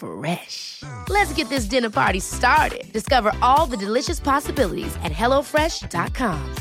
[0.00, 0.82] Fresh.
[1.08, 2.92] Let's get this dinner party started.
[2.92, 6.54] Discover all the delicious possibilities at hellofresh.com.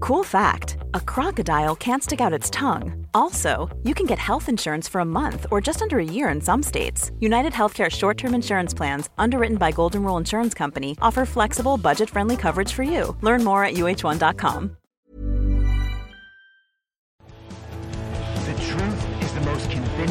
[0.00, 3.06] Cool fact a crocodile can't stick out its tongue.
[3.14, 6.40] Also, you can get health insurance for a month or just under a year in
[6.40, 7.10] some states.
[7.20, 12.08] United Healthcare short term insurance plans, underwritten by Golden Rule Insurance Company, offer flexible, budget
[12.10, 13.16] friendly coverage for you.
[13.22, 14.77] Learn more at uh1.com.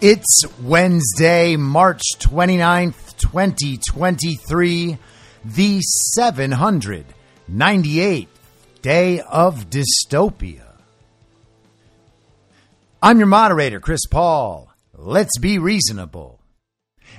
[0.00, 4.96] It's Wednesday, March 29th, 2023,
[5.44, 5.80] the
[6.16, 8.26] 798th
[8.80, 10.76] day of dystopia.
[13.02, 14.72] I'm your moderator, Chris Paul.
[14.94, 16.37] Let's be reasonable.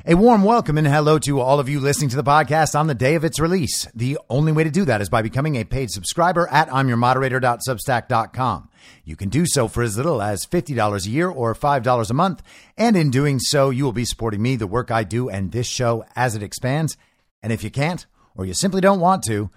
[0.05, 2.95] A warm welcome and hello to all of you listening to the podcast on the
[2.95, 3.85] day of its release.
[3.93, 8.69] The only way to do that is by becoming a paid subscriber at I'mYourModerator.substack.com.
[9.03, 12.41] You can do so for as little as $50 a year or $5 a month.
[12.77, 15.67] And in doing so, you will be supporting me, the work I do, and this
[15.67, 16.95] show as it expands.
[17.43, 18.05] And if you can't,
[18.35, 19.49] or you simply don't want to,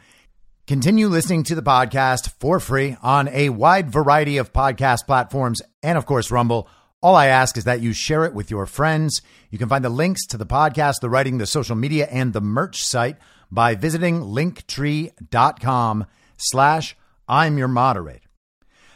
[0.69, 5.99] Continue listening to the podcast for free on a wide variety of podcast platforms and,
[5.99, 6.69] of course, Rumble.
[7.03, 9.23] All I ask is that you share it with your friends.
[9.51, 12.41] You can find the links to the podcast, the writing, the social media, and the
[12.41, 13.17] merch site
[13.51, 16.97] by visiting linktree.com slash
[17.29, 18.29] I'm your moderator.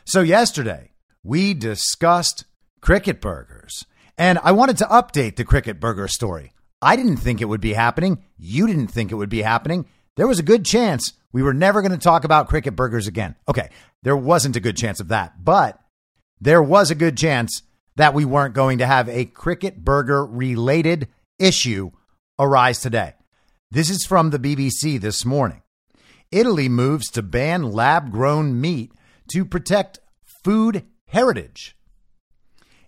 [0.05, 0.93] So yesterday
[1.25, 2.45] we discussed
[2.81, 3.85] cricket burgers
[4.17, 6.53] and I wanted to update the cricket burger story.
[6.81, 8.23] I didn't think it would be happening.
[8.39, 9.87] You didn't think it would be happening.
[10.17, 13.35] There was a good chance we were never going to talk about cricket burgers again.
[13.49, 13.71] Okay,
[14.03, 15.79] there wasn't a good chance of that, but
[16.41, 17.63] there was a good chance
[17.97, 21.09] that we weren't going to have a cricket burger related
[21.39, 21.91] issue
[22.39, 23.15] arise today.
[23.71, 25.63] This is from the BBC this morning.
[26.31, 28.93] Italy moves to ban lab grown meat
[29.29, 31.77] to protect food heritage.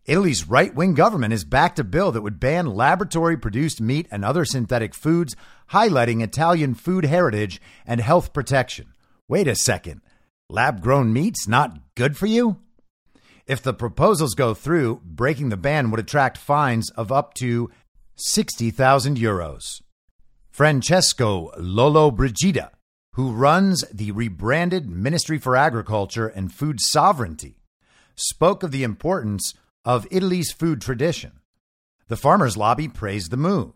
[0.05, 4.25] Italy's right wing government has backed a bill that would ban laboratory produced meat and
[4.25, 5.37] other synthetic foods,
[5.73, 8.95] highlighting Italian food heritage and health protection.
[9.29, 10.01] Wait a second.
[10.49, 12.59] Lab grown meat's not good for you?
[13.49, 17.71] If the proposals go through, breaking the ban would attract fines of up to
[18.17, 19.81] 60,000 euros.
[20.51, 22.69] Francesco Lollobrigida,
[23.15, 27.57] who runs the rebranded Ministry for Agriculture and Food Sovereignty,
[28.15, 31.41] spoke of the importance of Italy's food tradition.
[32.09, 33.73] The farmers' lobby praised the move,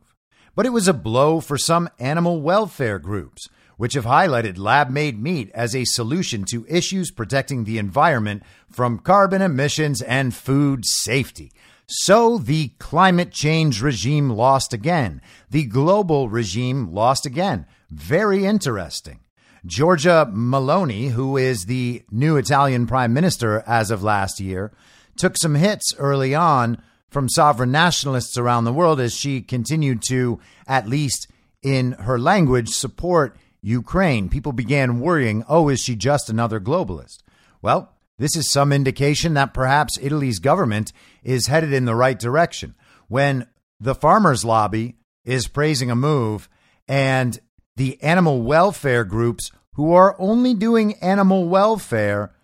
[0.54, 5.20] but it was a blow for some animal welfare groups, which have highlighted lab made
[5.20, 11.52] meat as a solution to issues protecting the environment from carbon emissions and food safety.
[11.86, 15.20] So the climate change regime lost again.
[15.50, 17.66] The global regime lost again.
[17.90, 19.20] Very interesting.
[19.66, 24.72] Giorgia Meloni, who is the new Italian prime minister as of last year,
[25.16, 30.40] took some hits early on from sovereign nationalists around the world as she continued to,
[30.66, 31.28] at least
[31.62, 37.18] in her language, support Ukraine, people began worrying oh, is she just another globalist?
[37.62, 40.92] Well, this is some indication that perhaps Italy's government
[41.22, 42.74] is headed in the right direction.
[43.08, 43.46] When
[43.80, 46.48] the farmers' lobby is praising a move
[46.88, 47.38] and
[47.76, 52.34] the animal welfare groups who are only doing animal welfare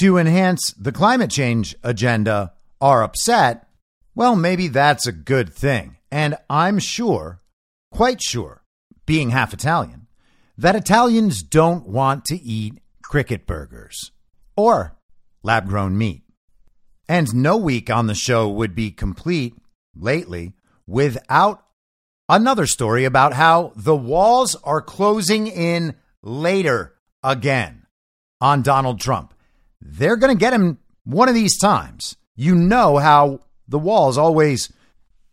[0.00, 3.68] to enhance the climate change agenda are upset,
[4.14, 5.96] well, maybe that's a good thing.
[6.10, 7.40] And I'm sure,
[7.92, 8.62] quite sure,
[9.06, 10.07] being half Italian,
[10.58, 14.10] that Italians don't want to eat cricket burgers
[14.56, 14.96] or
[15.42, 16.22] lab grown meat.
[17.08, 19.54] And no week on the show would be complete
[19.94, 20.52] lately
[20.86, 21.64] without
[22.28, 27.86] another story about how the walls are closing in later again
[28.40, 29.32] on Donald Trump.
[29.80, 32.16] They're going to get him one of these times.
[32.34, 34.72] You know how the walls always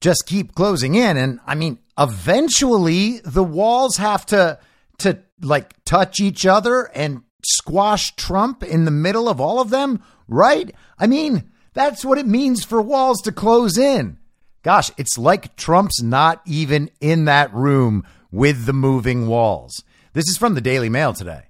[0.02, 4.60] just keep closing in and I mean eventually the walls have to
[5.00, 10.02] to like touch each other and squash Trump in the middle of all of them,
[10.28, 10.74] right?
[10.98, 14.18] I mean, that's what it means for walls to close in.
[14.64, 19.84] Gosh, it's like Trump's not even in that room with the moving walls.
[20.14, 21.50] This is from the Daily Mail today.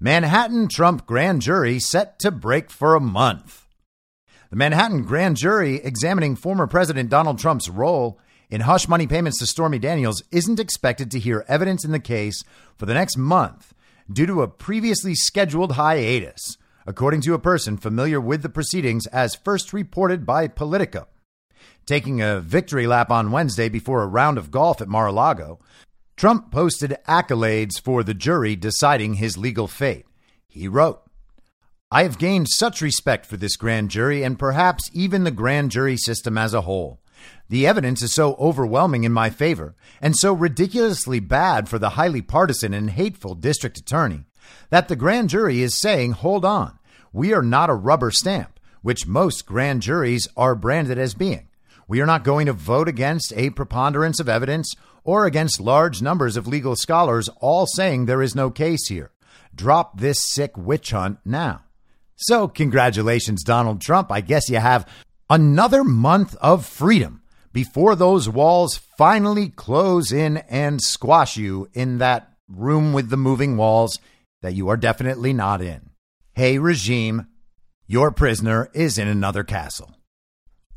[0.00, 3.66] Manhattan Trump grand jury set to break for a month.
[4.50, 8.18] The Manhattan grand jury examining former President Donald Trump's role
[8.50, 12.42] in hush money payments to Stormy Daniels isn't expected to hear evidence in the case
[12.76, 13.74] for the next month
[14.12, 16.56] due to a previously scheduled hiatus,
[16.86, 21.08] according to a person familiar with the proceedings as first reported by Politico.
[21.86, 25.58] Taking a victory lap on Wednesday before a round of golf at Mar a Lago,
[26.16, 30.06] Trump posted accolades for the jury deciding his legal fate.
[30.48, 31.00] He wrote,
[31.90, 35.96] I have gained such respect for this grand jury and perhaps even the grand jury
[35.96, 37.00] system as a whole.
[37.48, 42.22] The evidence is so overwhelming in my favor and so ridiculously bad for the highly
[42.22, 44.24] partisan and hateful district attorney
[44.70, 46.78] that the grand jury is saying, hold on,
[47.12, 51.48] we are not a rubber stamp, which most grand juries are branded as being.
[51.86, 54.74] We are not going to vote against a preponderance of evidence
[55.04, 59.10] or against large numbers of legal scholars all saying there is no case here.
[59.54, 61.62] Drop this sick witch hunt now.
[62.16, 64.10] So, congratulations, Donald Trump.
[64.10, 64.88] I guess you have
[65.28, 67.22] another month of freedom
[67.54, 73.56] before those walls finally close in and squash you in that room with the moving
[73.56, 74.00] walls
[74.42, 75.88] that you are definitely not in.
[76.34, 77.28] Hey, regime,
[77.86, 79.94] your prisoner is in another castle.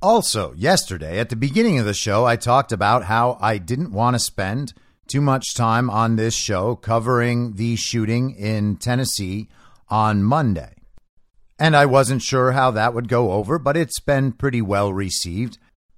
[0.04, 4.16] Also, yesterday at the beginning of the show, I talked about how I didn't want
[4.16, 4.74] to spend
[5.08, 9.50] too much time on this show covering the shooting in Tennessee
[9.90, 10.76] on Monday.
[11.58, 15.58] And I wasn't sure how that would go over, but it's been pretty well received.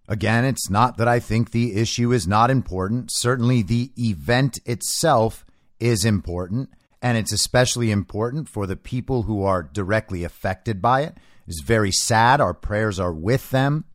[0.09, 3.11] Again, it's not that I think the issue is not important.
[3.11, 5.45] Certainly, the event itself
[5.79, 6.69] is important,
[6.99, 11.15] and it's especially important for the people who are directly affected by it.
[11.45, 12.41] It's very sad.
[12.41, 13.85] Our prayers are with them.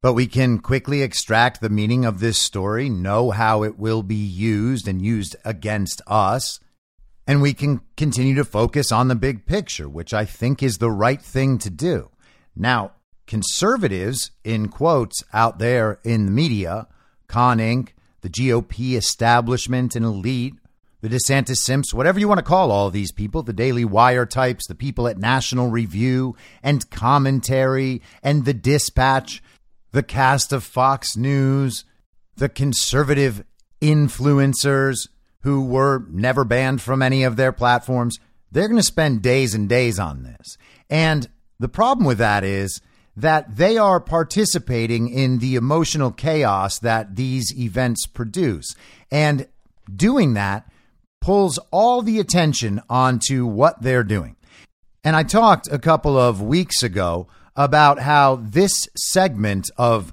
[0.00, 4.14] But we can quickly extract the meaning of this story, know how it will be
[4.14, 6.60] used and used against us,
[7.26, 10.92] and we can continue to focus on the big picture, which I think is the
[10.92, 12.10] right thing to do.
[12.54, 12.92] Now,
[13.26, 16.86] conservatives, in quotes, out there in the media,
[17.26, 17.90] Con Inc.,
[18.22, 20.54] the GOP establishment and elite,
[21.00, 24.66] the DeSantis Simps, whatever you want to call all these people, the Daily Wire types,
[24.66, 29.42] the people at National Review and Commentary and the Dispatch,
[29.92, 31.84] the cast of Fox News,
[32.36, 33.44] the conservative
[33.80, 35.08] influencers
[35.42, 38.18] who were never banned from any of their platforms,
[38.50, 40.56] they're going to spend days and days on this.
[40.90, 41.28] And
[41.60, 42.80] the problem with that is
[43.16, 48.74] that they are participating in the emotional chaos that these events produce.
[49.10, 49.48] And
[49.94, 50.68] doing that
[51.20, 54.36] pulls all the attention onto what they're doing.
[55.02, 60.12] And I talked a couple of weeks ago about how this segment of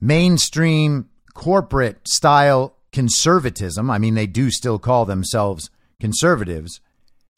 [0.00, 6.80] mainstream corporate style conservatism, I mean, they do still call themselves conservatives,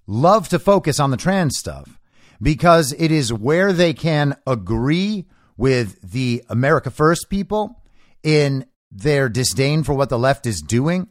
[0.06, 1.99] love to focus on the trans stuff
[2.40, 7.82] because it is where they can agree with the America First people
[8.22, 11.08] in their disdain for what the left is doing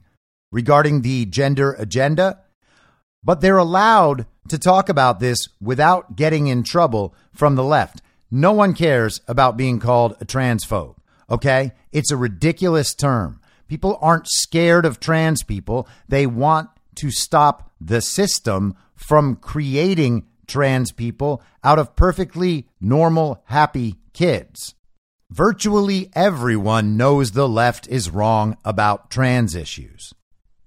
[0.51, 2.39] regarding the gender agenda.
[3.24, 8.01] But they're allowed to talk about this without getting in trouble from the left.
[8.31, 10.95] No one cares about being called a transphobe.
[11.29, 11.74] Okay.
[11.91, 13.41] It's a ridiculous term.
[13.67, 15.88] People aren't scared of trans people.
[16.07, 23.96] They want to stop the system from creating trans people out of perfectly normal, happy
[24.13, 24.75] kids.
[25.29, 30.13] Virtually everyone knows the left is wrong about trans issues,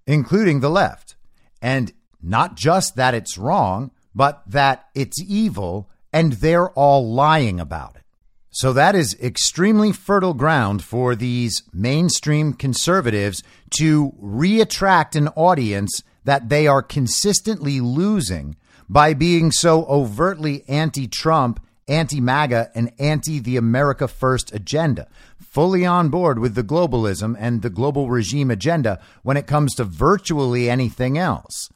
[0.06, 1.16] including the left.
[1.60, 7.96] And not just that it's wrong, but that it's evil and they're all lying about
[7.96, 8.02] it.
[8.50, 13.42] So that is extremely fertile ground for these mainstream conservatives
[13.78, 18.56] to reattract an audience that they are consistently losing
[18.92, 25.08] by being so overtly anti Trump, anti MAGA, and anti the America First agenda,
[25.40, 29.84] fully on board with the globalism and the global regime agenda when it comes to
[29.84, 31.70] virtually anything else.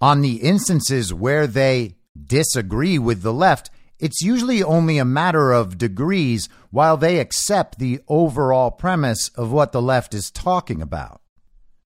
[0.00, 5.78] On the instances where they disagree with the left, it's usually only a matter of
[5.78, 11.21] degrees while they accept the overall premise of what the left is talking about.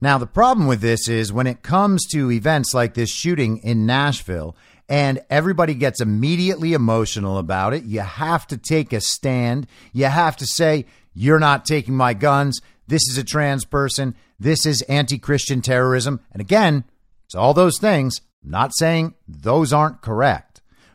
[0.03, 3.87] Now, the problem with this is when it comes to events like this shooting in
[3.87, 4.55] Nashville
[4.89, 9.67] and everybody gets immediately emotional about it, you have to take a stand.
[9.95, 12.61] You have to say, You're not taking my guns.
[12.89, 14.15] This is a trans person.
[14.39, 16.21] This is anti Christian terrorism.
[16.33, 16.85] And again,
[17.25, 18.21] it's all those things.
[18.45, 20.53] I'm not saying those aren't correct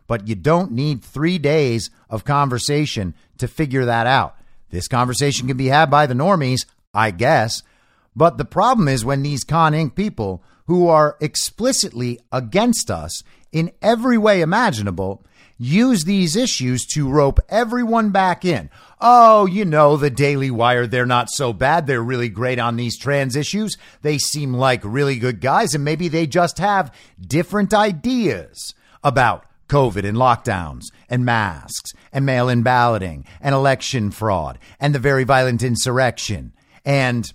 [0.07, 4.35] but you don't need three days of conversation to figure that out.
[4.69, 7.61] This conversation can be had by the normies, I guess.
[8.17, 9.93] But the problem is when these Con Inc.
[9.93, 13.21] people who are explicitly against us
[13.51, 15.23] in every way imaginable
[15.59, 18.71] use these issues to rope everyone back in.
[18.99, 21.85] Oh, you know, the Daily Wire, they're not so bad.
[21.85, 23.77] They're really great on these trans issues.
[24.01, 30.07] They seem like really good guys, and maybe they just have different ideas about COVID
[30.07, 35.61] and lockdowns and masks and mail in balloting and election fraud and the very violent
[35.61, 37.31] insurrection and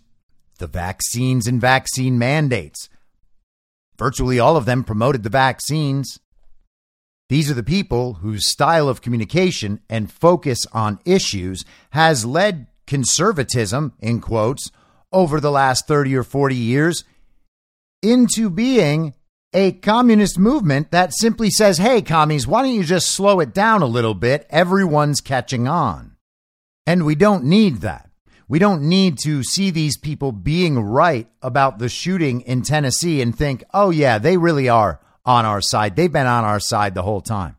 [0.63, 2.89] the vaccines and vaccine mandates.
[3.99, 6.21] Virtually all of them promoted the vaccines.
[7.29, 13.95] These are the people whose style of communication and focus on issues has led conservatism,
[13.99, 14.71] in quotes,
[15.13, 17.03] over the last 30 or 40 years
[18.01, 19.15] into being
[19.53, 23.83] a communist movement that simply says, hey, commies, why don't you just slow it down
[23.83, 24.47] a little bit?
[24.49, 26.17] Everyone's catching on.
[26.87, 28.12] And we don't need that.
[28.53, 33.35] We don't need to see these people being right about the shooting in Tennessee and
[33.35, 35.97] think, oh, yeah, they really are on our side.
[35.97, 37.57] They've been on our side the whole time.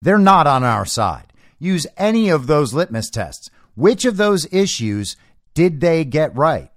[0.00, 1.34] They're not on our side.
[1.58, 3.50] Use any of those litmus tests.
[3.74, 5.18] Which of those issues
[5.52, 6.70] did they get right?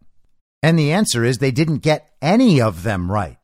[0.62, 3.38] And the answer is they didn't get any of them right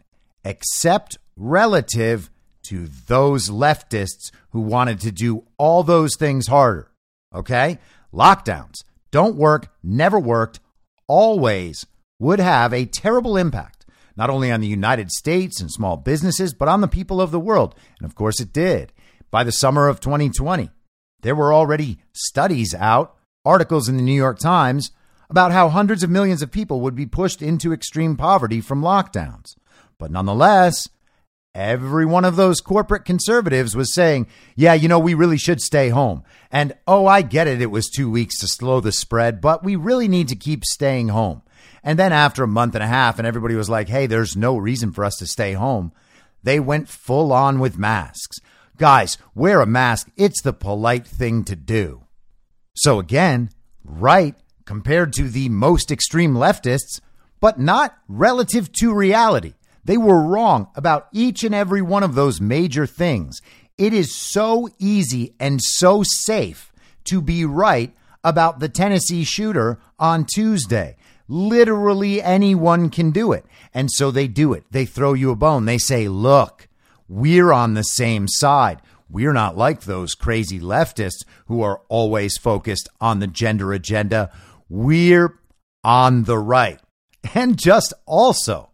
[0.43, 2.29] except relative
[2.63, 6.91] to those leftists who wanted to do all those things harder.
[7.33, 7.79] Okay?
[8.13, 10.59] Lockdowns don't work, never worked,
[11.07, 11.85] always
[12.19, 16.67] would have a terrible impact, not only on the United States and small businesses, but
[16.67, 17.75] on the people of the world.
[17.99, 18.93] And of course, it did.
[19.29, 20.69] By the summer of 2020,
[21.21, 23.15] there were already studies out,
[23.45, 24.91] articles in the New York Times
[25.29, 29.55] about how hundreds of millions of people would be pushed into extreme poverty from lockdowns.
[29.97, 30.89] But nonetheless,
[31.53, 35.89] every one of those corporate conservatives was saying, yeah, you know, we really should stay
[35.89, 36.23] home.
[36.51, 37.61] And oh, I get it.
[37.61, 41.09] It was two weeks to slow the spread, but we really need to keep staying
[41.09, 41.41] home.
[41.83, 44.57] And then after a month and a half, and everybody was like, hey, there's no
[44.57, 45.91] reason for us to stay home,
[46.43, 48.39] they went full on with masks.
[48.77, 50.09] Guys, wear a mask.
[50.17, 52.03] It's the polite thing to do.
[52.73, 53.49] So again,
[53.83, 56.99] right compared to the most extreme leftists,
[57.39, 59.53] but not relative to reality.
[59.83, 63.41] They were wrong about each and every one of those major things.
[63.77, 66.71] It is so easy and so safe
[67.05, 70.97] to be right about the Tennessee shooter on Tuesday.
[71.27, 73.45] Literally anyone can do it.
[73.73, 74.65] And so they do it.
[74.71, 75.65] They throw you a bone.
[75.65, 76.67] They say, look,
[77.07, 78.81] we're on the same side.
[79.09, 84.31] We're not like those crazy leftists who are always focused on the gender agenda.
[84.69, 85.39] We're
[85.83, 86.79] on the right.
[87.35, 88.70] And just also,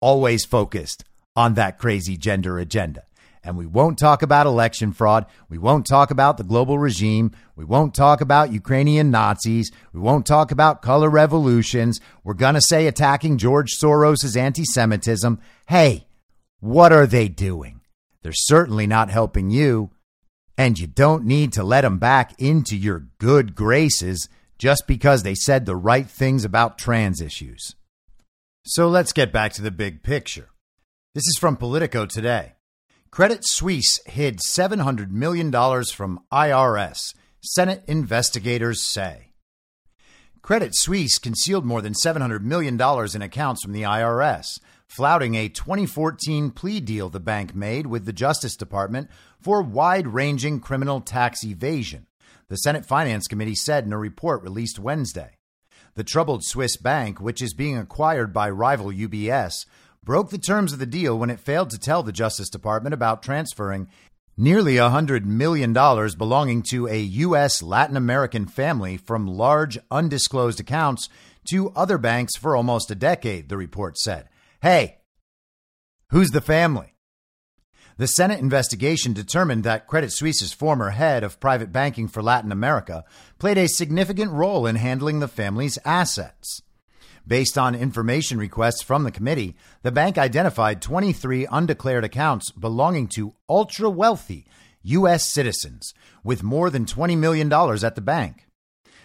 [0.00, 1.04] always focused
[1.36, 3.04] on that crazy gender agenda.
[3.44, 5.24] And we won't talk about election fraud.
[5.48, 7.30] We won't talk about the global regime.
[7.56, 9.70] We won't talk about Ukrainian Nazis.
[9.92, 12.00] We won't talk about color revolutions.
[12.24, 15.40] We're going to say attacking George Soros' anti Semitism.
[15.68, 16.08] Hey,
[16.60, 17.80] what are they doing?
[18.22, 19.90] They're certainly not helping you.
[20.56, 24.28] And you don't need to let them back into your good graces
[24.58, 27.76] just because they said the right things about trans issues.
[28.64, 30.50] So let's get back to the big picture.
[31.14, 32.54] This is from Politico today.
[33.10, 39.32] Credit Suisse hid $700 million from IRS, Senate investigators say.
[40.42, 42.74] Credit Suisse concealed more than $700 million
[43.14, 48.12] in accounts from the IRS, flouting a 2014 plea deal the bank made with the
[48.12, 49.08] Justice Department
[49.40, 52.06] for wide ranging criminal tax evasion,
[52.48, 55.37] the Senate Finance Committee said in a report released Wednesday.
[55.94, 59.66] The troubled Swiss bank, which is being acquired by rival UBS,
[60.04, 63.22] broke the terms of the deal when it failed to tell the Justice Department about
[63.22, 63.88] transferring
[64.36, 67.62] nearly $100 million belonging to a U.S.
[67.62, 71.08] Latin American family from large undisclosed accounts
[71.50, 74.28] to other banks for almost a decade, the report said.
[74.62, 74.98] Hey,
[76.10, 76.94] who's the family?
[77.98, 83.04] The Senate investigation determined that Credit Suisse's former head of private banking for Latin America
[83.40, 86.62] played a significant role in handling the family's assets.
[87.26, 93.34] Based on information requests from the committee, the bank identified 23 undeclared accounts belonging to
[93.48, 94.46] ultra wealthy
[94.82, 95.32] U.S.
[95.32, 98.46] citizens with more than $20 million at the bank.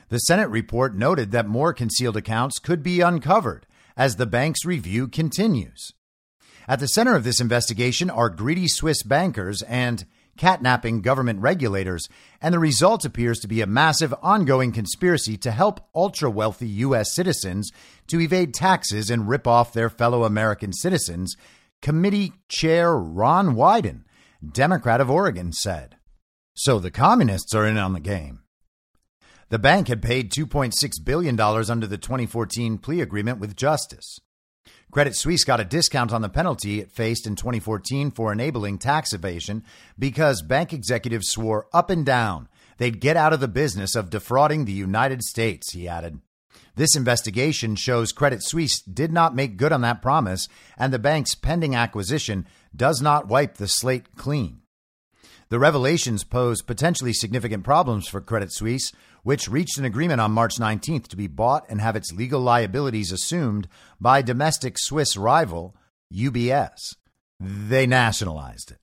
[0.10, 3.66] The Senate report noted that more concealed accounts could be uncovered
[3.98, 5.94] as the bank's review continues.
[6.68, 10.06] At the center of this investigation are greedy Swiss bankers and
[10.38, 12.08] catnapping government regulators,
[12.42, 17.14] and the result appears to be a massive ongoing conspiracy to help ultra wealthy U.S.
[17.14, 17.72] citizens
[18.08, 21.36] to evade taxes and rip off their fellow American citizens,
[21.82, 24.04] Committee Chair Ron Wyden,
[24.52, 25.98] Democrat of Oregon, said.
[26.56, 28.40] So the communists are in on the game.
[29.50, 34.20] The bank had paid $2.6 billion under the 2014 plea agreement with Justice.
[34.94, 39.12] Credit Suisse got a discount on the penalty it faced in 2014 for enabling tax
[39.12, 39.64] evasion
[39.98, 42.48] because bank executives swore up and down
[42.78, 46.20] they'd get out of the business of defrauding the United States, he added.
[46.76, 50.48] This investigation shows Credit Suisse did not make good on that promise,
[50.78, 52.46] and the bank's pending acquisition
[52.76, 54.62] does not wipe the slate clean.
[55.50, 58.92] The revelations pose potentially significant problems for Credit Suisse,
[59.24, 63.12] which reached an agreement on March 19th to be bought and have its legal liabilities
[63.12, 63.68] assumed
[64.00, 65.76] by domestic Swiss rival
[66.14, 66.96] UBS.
[67.40, 68.78] They nationalized it.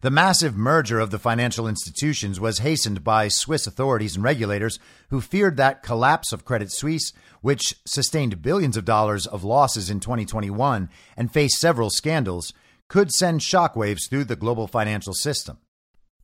[0.00, 4.78] The massive merger of the financial institutions was hastened by Swiss authorities and regulators
[5.10, 9.98] who feared that collapse of Credit Suisse, which sustained billions of dollars of losses in
[9.98, 12.52] 2021 and faced several scandals,
[12.86, 15.58] could send shockwaves through the global financial system.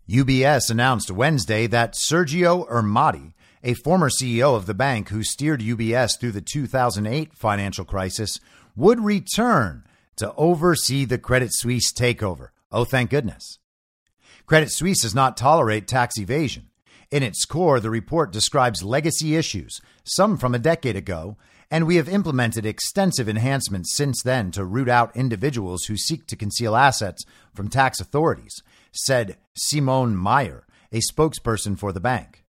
[0.09, 6.21] UBS announced Wednesday that Sergio Ermotti, a former CEO of the bank who steered UBS
[6.21, 8.39] through the 2008 financial crisis,
[8.77, 9.83] would return
[10.17, 12.49] to oversee the Credit Suisse takeover.
[12.71, 13.59] Oh, thank goodness.
[14.45, 16.69] Credit Suisse does not tolerate tax evasion.
[17.11, 21.39] In its core, the report describes legacy issues, some from a decade ago,
[21.71, 26.37] and we have implemented extensive enhancements since then to root out individuals who seek to
[26.37, 27.25] conceal assets
[27.55, 28.63] from tax authorities,
[28.95, 32.45] said Simone Meyer, a spokesperson for the bank.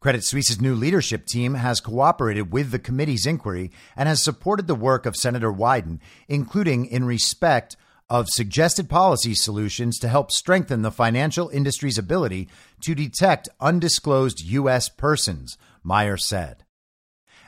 [0.00, 4.74] Credit Suisse's new leadership team has cooperated with the committee's inquiry and has supported the
[4.74, 7.76] work of Senator Wyden, including in respect
[8.08, 12.48] of suggested policy solutions to help strengthen the financial industry's ability
[12.82, 14.88] to detect undisclosed U.S.
[14.88, 16.64] persons, Meyer said.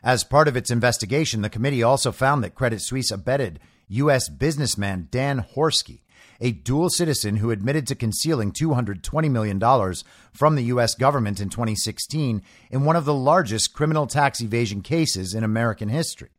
[0.03, 4.29] As part of its investigation, the committee also found that Credit Suisse abetted U.S.
[4.29, 6.01] businessman Dan Horsky,
[6.41, 9.95] a dual citizen who admitted to concealing $220 million
[10.33, 10.95] from the U.S.
[10.95, 16.31] government in 2016 in one of the largest criminal tax evasion cases in American history.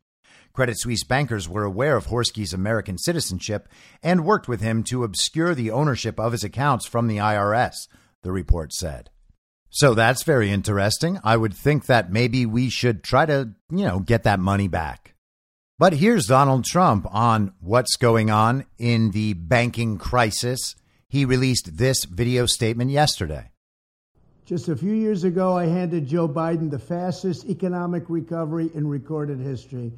[0.54, 3.70] Credit Suisse bankers were aware of Horsky's American citizenship
[4.02, 7.88] and worked with him to obscure the ownership of his accounts from the IRS,
[8.24, 9.10] the report said.
[9.70, 11.20] So that's very interesting.
[11.24, 15.14] I would think that maybe we should try to, you know, get that money back.
[15.80, 20.76] But here's Donald Trump on what's going on in the banking crisis.
[21.08, 23.52] He released this video statement yesterday.
[24.44, 29.40] Just a few years ago, I handed Joe Biden the fastest economic recovery in recorded
[29.40, 29.94] history.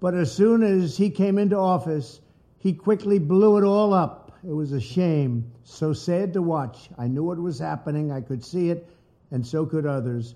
[0.00, 2.20] But as soon as he came into office,
[2.58, 4.36] he quickly blew it all up.
[4.42, 5.48] It was a shame.
[5.62, 6.90] So sad to watch.
[6.98, 8.90] I knew what was happening, I could see it
[9.30, 10.34] and so could others.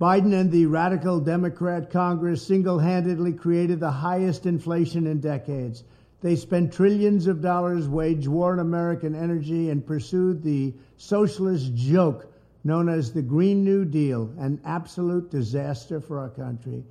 [0.00, 5.82] Biden and the radical Democrat Congress single handedly created the highest inflation in decades.
[6.20, 12.32] They spent trillions of dollars, waged war on American energy, and pursued the socialist joke
[12.62, 16.84] known as the Green New Deal, an absolute disaster for our country.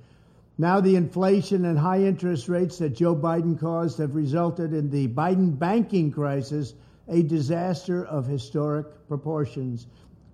[0.58, 5.08] Now, the inflation and high interest rates that Joe Biden caused have resulted in the
[5.08, 6.74] Biden banking crisis,
[7.08, 9.86] a disaster of historic proportions.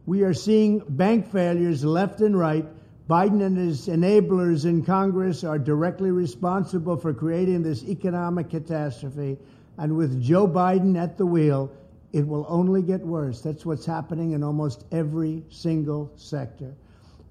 [0.07, 2.67] We are seeing bank failures left and right.
[3.09, 9.39] Biden and his enablers in Congress are directly responsible for creating this economic catastrophe.
[9.79, 11.71] And with Joe Biden at the wheel,
[12.13, 13.41] it will only get worse.
[13.41, 16.75] That's what's happening in almost every single sector.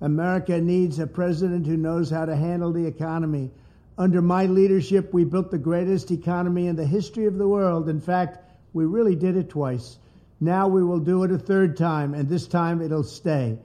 [0.02, 3.52] America needs a president who knows how to handle the economy.
[3.98, 7.88] Under my leadership, we built the greatest economy in the history of the world.
[7.88, 8.40] In fact,
[8.74, 9.98] we really did it twice.
[10.40, 13.58] Now we will do it a third time, and this time it'll stay.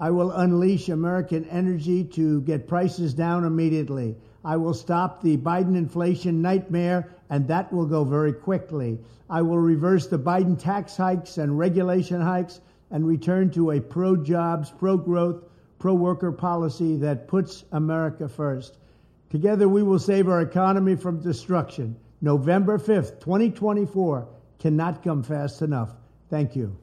[0.00, 4.16] I will unleash American energy to get prices down immediately.
[4.44, 8.98] I will stop the Biden inflation nightmare, and that will go very quickly.
[9.28, 14.16] I will reverse the Biden tax hikes and regulation hikes and return to a pro
[14.16, 15.44] jobs, pro growth,
[15.78, 18.78] pro worker policy that puts America first.
[19.30, 21.96] Together, we will save our economy from destruction.
[22.20, 24.28] November 5th, 2024
[24.58, 25.90] cannot come fast enough.
[26.30, 26.76] Thank you.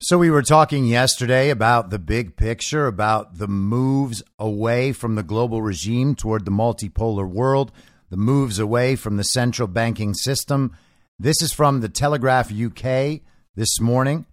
[0.00, 5.22] So, we were talking yesterday about the big picture, about the moves away from the
[5.22, 7.72] global regime toward the multipolar world,
[8.10, 10.76] the moves away from the central banking system.
[11.18, 13.20] This is from the Telegraph UK
[13.54, 14.26] this morning.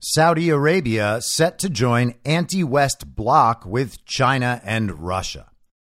[0.00, 5.50] Saudi Arabia set to join anti West bloc with China and Russia.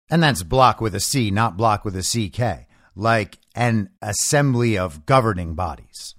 [0.10, 5.06] And that's bloc with a C, not bloc with a CK, like an assembly of
[5.06, 6.17] governing bodies.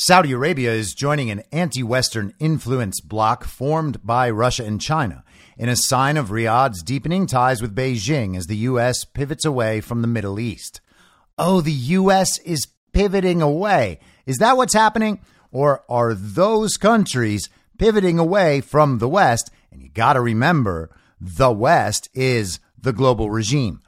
[0.00, 5.24] Saudi Arabia is joining an anti Western influence bloc formed by Russia and China
[5.56, 9.04] in a sign of Riyadh's deepening ties with Beijing as the U.S.
[9.04, 10.80] pivots away from the Middle East.
[11.36, 12.38] Oh, the U.S.
[12.44, 13.98] is pivoting away.
[14.24, 15.18] Is that what's happening?
[15.50, 19.50] Or are those countries pivoting away from the West?
[19.72, 23.82] And you got to remember, the West is the global regime.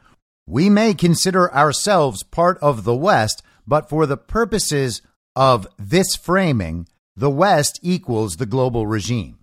[0.45, 5.03] We may consider ourselves part of the West, but for the purposes
[5.41, 9.39] of this framing, the West equals the global regime.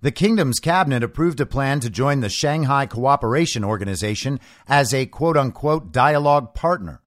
[0.00, 5.36] The kingdom's cabinet approved a plan to join the Shanghai Cooperation Organization as a quote
[5.36, 7.02] unquote dialogue partner,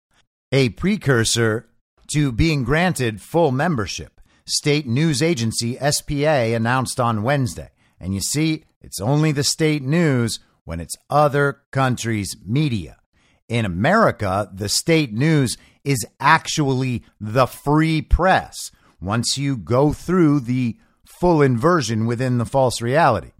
[0.51, 1.67] a precursor
[2.13, 7.71] to being granted full membership, state news agency SPA announced on Wednesday.
[7.99, 12.97] And you see, it's only the state news when it's other countries' media.
[13.49, 20.77] In America, the state news is actually the free press once you go through the
[21.19, 23.31] full inversion within the false reality.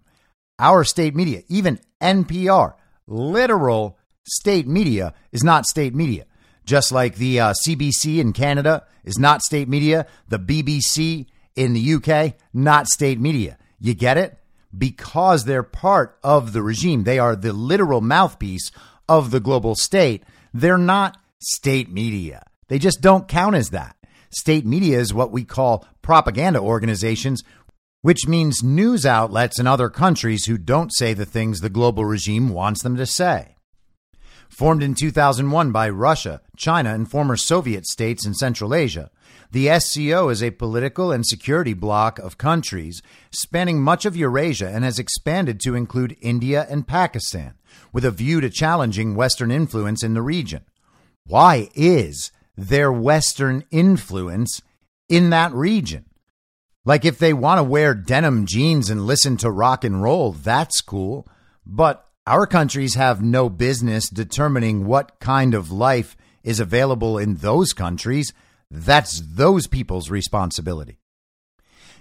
[0.59, 2.75] Our state media, even NPR,
[3.07, 6.25] literal state media, is not state media
[6.65, 11.93] just like the uh, CBC in Canada is not state media, the BBC in the
[11.93, 13.57] UK, not state media.
[13.79, 14.37] You get it?
[14.75, 17.03] Because they're part of the regime.
[17.03, 18.71] They are the literal mouthpiece
[19.07, 20.23] of the global state.
[20.53, 22.43] They're not state media.
[22.67, 23.95] They just don't count as that.
[24.31, 27.43] State media is what we call propaganda organizations,
[28.01, 32.49] which means news outlets in other countries who don't say the things the global regime
[32.49, 33.55] wants them to say.
[34.49, 39.09] Formed in 2001 by Russia, China, and former Soviet states in Central Asia,
[39.51, 44.83] the SCO is a political and security bloc of countries spanning much of Eurasia and
[44.83, 47.53] has expanded to include India and Pakistan,
[47.93, 50.63] with a view to challenging Western influence in the region.
[51.27, 54.61] Why is there Western influence
[55.09, 56.05] in that region?
[56.85, 60.81] Like, if they want to wear denim jeans and listen to rock and roll, that's
[60.81, 61.27] cool.
[61.65, 67.73] But our countries have no business determining what kind of life is available in those
[67.73, 68.33] countries.
[68.69, 70.99] That's those people's responsibility.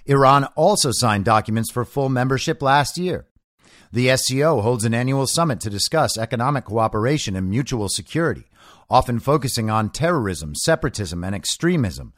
[0.05, 3.27] Iran also signed documents for full membership last year.
[3.91, 8.45] The SCO holds an annual summit to discuss economic cooperation and mutual security,
[8.91, 12.13] often focusing on terrorism, separatism, and extremism,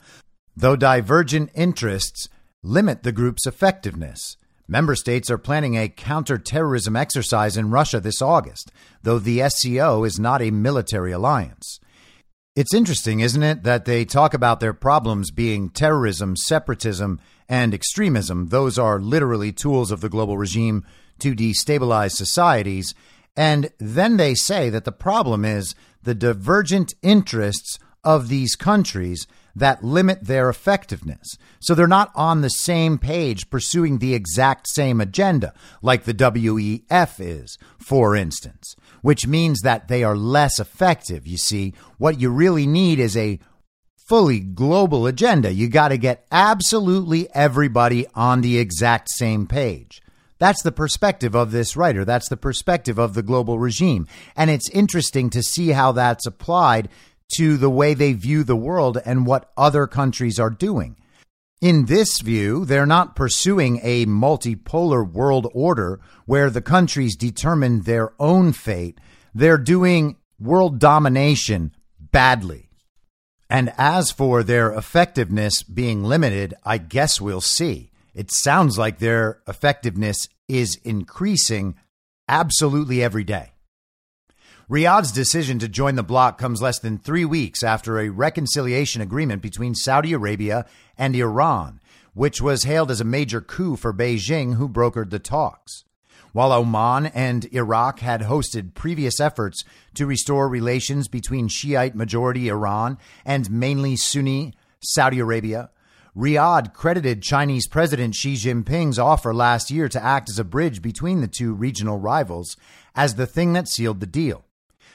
[0.57, 2.29] though divergent interests
[2.63, 4.37] limit the group's effectiveness.
[4.69, 10.19] Member states are planning a counterterrorism exercise in Russia this August, though the SCO is
[10.19, 11.79] not a military alliance.
[12.57, 18.49] It's interesting, isn't it, that they talk about their problems being terrorism, separatism, and extremism.
[18.49, 20.85] Those are literally tools of the global regime
[21.21, 22.95] to destabilize societies.
[23.37, 25.75] And then they say that the problem is
[26.07, 31.37] the divergent interests of these countries that limit their effectiveness.
[31.59, 37.17] So they're not on the same page pursuing the exact same agenda, like the WEF
[37.19, 41.27] is, for instance, which means that they are less effective.
[41.27, 43.41] You see, what you really need is a
[44.09, 45.53] fully global agenda.
[45.53, 50.01] You got to get absolutely everybody on the exact same page.
[50.39, 52.05] That's the perspective of this writer.
[52.05, 54.07] That's the perspective of the global regime.
[54.37, 56.89] And it's interesting to see how that's applied
[57.37, 60.97] to the way they view the world and what other countries are doing.
[61.61, 68.13] In this view, they're not pursuing a multipolar world order where the countries determine their
[68.21, 68.99] own fate.
[69.35, 72.69] They're doing world domination badly.
[73.49, 77.91] And as for their effectiveness being limited, I guess we'll see.
[78.17, 81.75] It sounds like their effectiveness is increasing
[82.27, 83.53] absolutely every day.
[84.71, 89.43] Riyadh's decision to join the bloc comes less than three weeks after a reconciliation agreement
[89.43, 90.65] between Saudi Arabia
[90.97, 91.79] and Iran,
[92.15, 95.85] which was hailed as a major coup for Beijing, who brokered the talks.
[96.33, 102.97] While Oman and Iraq had hosted previous efforts to restore relations between Shiite majority Iran
[103.27, 105.69] and mainly Sunni Saudi Arabia,
[106.17, 111.21] Riyadh credited Chinese President Xi Jinping's offer last year to act as a bridge between
[111.21, 112.57] the two regional rivals
[112.95, 114.47] as the thing that sealed the deal.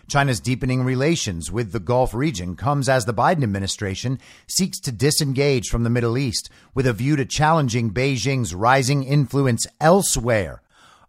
[0.08, 5.70] China's deepening relations with the Gulf region comes as the Biden administration seeks to disengage
[5.70, 10.64] from the Middle East with a view to challenging Beijing's rising influence elsewhere.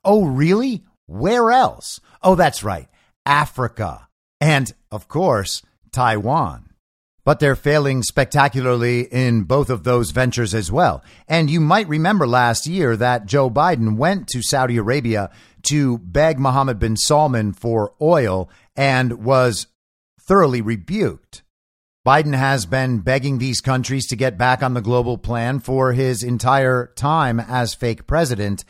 [0.05, 0.85] Oh, really?
[1.07, 2.01] Where else?
[2.22, 2.88] Oh, that's right.
[3.25, 4.09] Africa.
[4.42, 6.72] And, of course, Taiwan.
[7.25, 11.05] But they're failing spectacularly in both of those ventures as well.
[11.29, 15.31] And you might remember last year that Joe Biden went to Saudi Arabia
[15.65, 19.69] to beg Mohammed bin Salman for oil and was
[20.21, 21.43] thoroughly rebuked.
[22.05, 26.25] Biden has been begging these countries to get back on the global plan for his
[26.25, 28.65] entire time as fake president,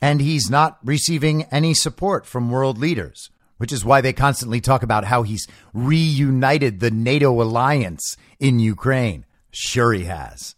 [0.00, 4.82] and he's not receiving any support from world leaders, which is why they constantly talk
[4.82, 9.24] about how he's reunited the NATO alliance in Ukraine.
[9.50, 10.56] Sure, he has.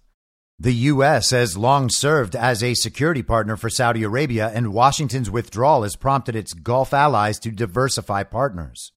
[0.59, 1.31] The U.S.
[1.31, 6.37] has long served as a security partner for Saudi Arabia, and Washington's withdrawal has prompted
[6.37, 8.93] its Gulf allies to diversify partners.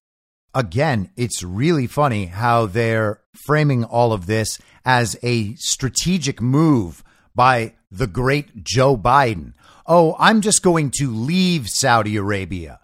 [0.54, 7.02] Again, it's really funny how they're framing all of this as a strategic move
[7.34, 9.54] by the great Joe Biden.
[9.86, 12.80] Oh, I'm just going to leave Saudi Arabia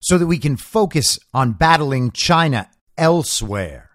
[0.00, 3.90] so that we can focus on battling China elsewhere.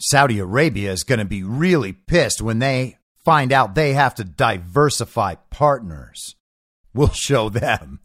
[0.00, 4.24] Saudi Arabia is going to be really pissed when they find out they have to
[4.24, 6.34] diversify partners.
[6.92, 8.00] We'll show them.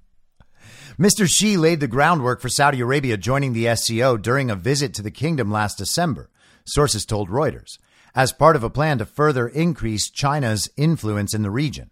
[1.00, 1.28] Mr.
[1.28, 5.12] Xi laid the groundwork for Saudi Arabia joining the SCO during a visit to the
[5.12, 6.30] kingdom last December,
[6.66, 7.78] sources told Reuters,
[8.16, 11.92] as part of a plan to further increase China's influence in the region.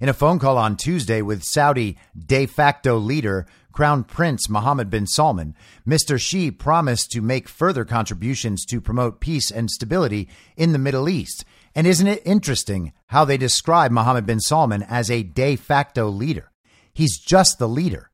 [0.00, 5.06] In a phone call on Tuesday with Saudi de facto leader Crown Prince Mohammed bin
[5.06, 5.54] Salman,
[5.86, 6.20] Mr.
[6.20, 11.44] Xi promised to make further contributions to promote peace and stability in the Middle East
[11.78, 16.50] and isn't it interesting how they describe Mohammed bin Salman as a de facto leader?
[16.92, 18.10] He's just the leader.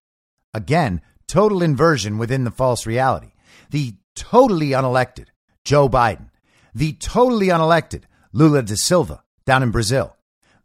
[0.53, 3.33] Again, total inversion within the false reality.
[3.71, 5.29] The totally unelected
[5.65, 6.29] Joe Biden,
[6.75, 8.03] the totally unelected
[8.35, 10.15] Lula da Silva down in Brazil.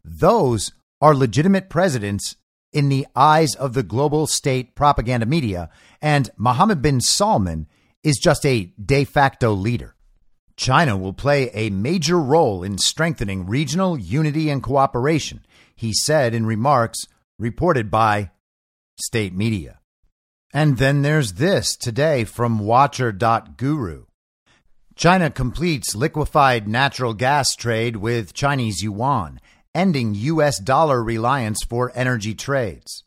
[0.04, 2.36] Those are legitimate presidents
[2.72, 7.66] in the eyes of the global state propaganda media, and Mohammed bin Salman
[8.02, 9.94] is just a de facto leader.
[10.56, 16.44] China will play a major role in strengthening regional unity and cooperation, he said in
[16.44, 16.98] remarks
[17.38, 18.30] reported by
[19.00, 19.80] state media.
[20.52, 24.04] And then there's this today from Watcher.guru.
[24.96, 29.40] China completes liquefied natural gas trade with Chinese yuan,
[29.74, 30.58] ending U.S.
[30.58, 33.04] dollar reliance for energy trades.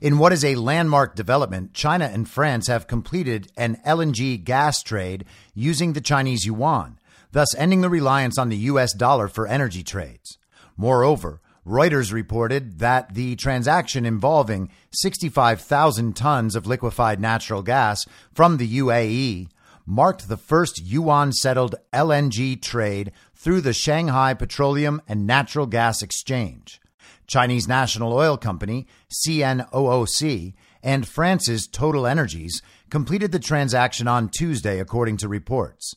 [0.00, 5.24] In what is a landmark development, China and France have completed an LNG gas trade
[5.54, 6.98] using the Chinese yuan,
[7.32, 8.92] thus ending the reliance on the U.S.
[8.92, 10.38] dollar for energy trades.
[10.76, 18.78] Moreover, Reuters reported that the transaction involving 65,000 tons of liquefied natural gas from the
[18.78, 19.48] UAE
[19.84, 26.80] marked the first yuan settled LNG trade through the Shanghai Petroleum and Natural Gas Exchange.
[27.28, 35.18] Chinese National Oil Company, CNOOC, and France's Total Energies completed the transaction on Tuesday, according
[35.18, 35.94] to reports.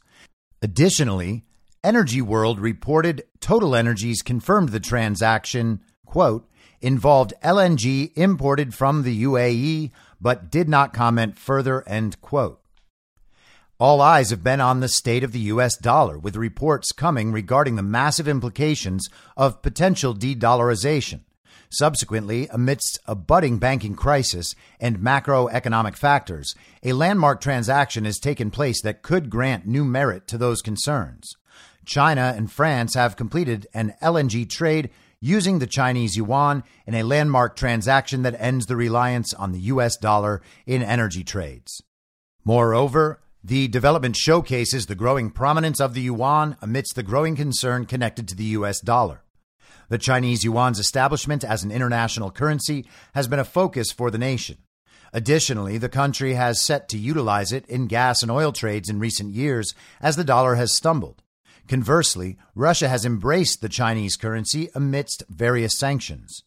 [0.61, 1.43] Additionally,
[1.83, 6.47] Energy World reported Total Energies confirmed the transaction, quote,
[6.79, 12.60] involved LNG imported from the UAE, but did not comment further, end quote.
[13.81, 15.75] All eyes have been on the state of the U.S.
[15.75, 21.21] dollar, with reports coming regarding the massive implications of potential de dollarization.
[21.71, 28.83] Subsequently, amidst a budding banking crisis and macroeconomic factors, a landmark transaction has taken place
[28.83, 31.31] that could grant new merit to those concerns.
[31.83, 37.55] China and France have completed an LNG trade using the Chinese yuan in a landmark
[37.55, 39.97] transaction that ends the reliance on the U.S.
[39.97, 41.81] dollar in energy trades.
[42.45, 48.27] Moreover, the development showcases the growing prominence of the yuan amidst the growing concern connected
[48.27, 49.23] to the US dollar.
[49.89, 54.57] The Chinese yuan's establishment as an international currency has been a focus for the nation.
[55.11, 59.33] Additionally, the country has set to utilize it in gas and oil trades in recent
[59.33, 61.21] years as the dollar has stumbled.
[61.67, 66.43] Conversely, Russia has embraced the Chinese currency amidst various sanctions.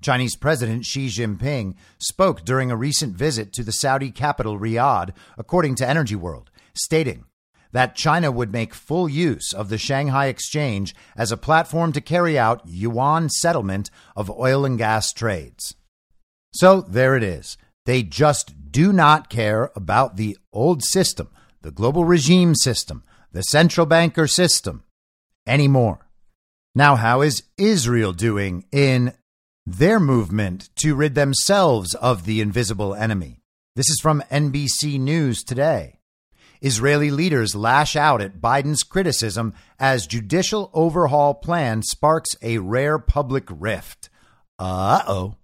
[0.00, 5.74] Chinese President Xi Jinping spoke during a recent visit to the Saudi capital Riyadh, according
[5.76, 7.24] to Energy World, stating
[7.72, 12.38] that China would make full use of the Shanghai Exchange as a platform to carry
[12.38, 15.74] out yuan settlement of oil and gas trades.
[16.52, 17.58] So there it is.
[17.84, 21.28] They just do not care about the old system,
[21.62, 24.84] the global regime system, the central banker system
[25.46, 26.06] anymore.
[26.74, 29.12] Now, how is Israel doing in
[29.66, 33.40] their movement to rid themselves of the invisible enemy?
[33.74, 35.98] This is from NBC News today.
[36.62, 43.44] Israeli leaders lash out at Biden's criticism as judicial overhaul plan sparks a rare public
[43.50, 44.08] rift.
[44.58, 45.34] Uh oh.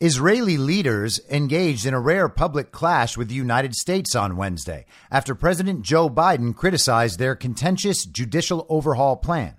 [0.00, 5.34] Israeli leaders engaged in a rare public clash with the United States on Wednesday after
[5.34, 9.56] President Joe Biden criticized their contentious judicial overhaul plan.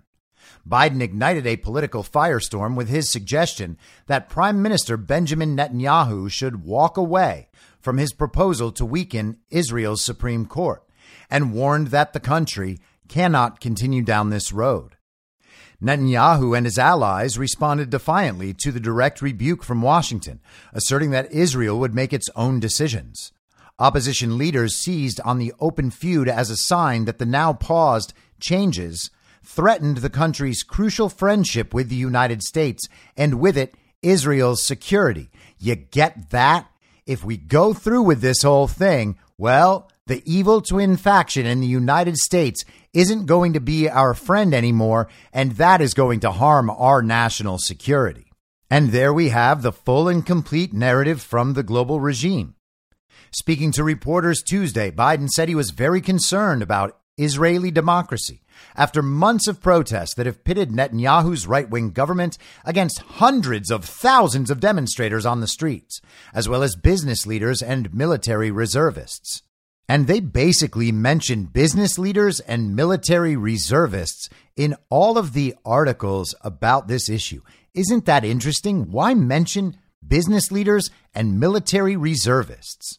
[0.68, 6.98] Biden ignited a political firestorm with his suggestion that Prime Minister Benjamin Netanyahu should walk
[6.98, 10.84] away from his proposal to weaken Israel's Supreme Court
[11.30, 14.96] and warned that the country cannot continue down this road.
[15.82, 20.42] Netanyahu and his allies responded defiantly to the direct rebuke from Washington,
[20.74, 23.32] asserting that Israel would make its own decisions.
[23.80, 29.10] Opposition leaders seized on the open feud as a sign that the now paused changes
[29.44, 35.30] threatened the country's crucial friendship with the United States and with it, Israel's security.
[35.58, 36.70] You get that?
[37.06, 41.68] If we go through with this whole thing, well, the evil twin faction in the
[41.68, 46.70] United States isn't going to be our friend anymore, and that is going to harm
[46.70, 48.26] our national security.
[48.70, 52.56] And there we have the full and complete narrative from the global regime.
[53.32, 58.42] Speaking to reporters Tuesday, Biden said he was very concerned about Israeli democracy
[58.76, 64.50] after months of protests that have pitted Netanyahu's right wing government against hundreds of thousands
[64.50, 66.02] of demonstrators on the streets,
[66.34, 69.44] as well as business leaders and military reservists.
[69.88, 76.88] And they basically mention business leaders and military reservists in all of the articles about
[76.88, 77.42] this issue.
[77.74, 78.92] Isn't that interesting?
[78.92, 79.78] Why mention
[80.08, 82.99] business leaders and military reservists?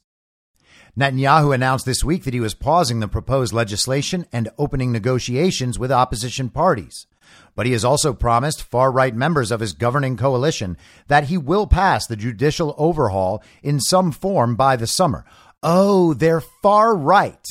[0.98, 5.92] Netanyahu announced this week that he was pausing the proposed legislation and opening negotiations with
[5.92, 7.06] opposition parties.
[7.54, 10.76] But he has also promised far right members of his governing coalition
[11.08, 15.24] that he will pass the judicial overhaul in some form by the summer.
[15.62, 17.44] Oh, they're far right.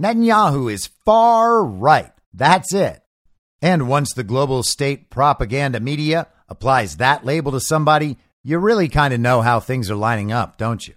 [0.00, 2.12] Netanyahu is far right.
[2.32, 3.02] That's it.
[3.62, 9.12] And once the global state propaganda media applies that label to somebody, you really kind
[9.12, 10.94] of know how things are lining up, don't you?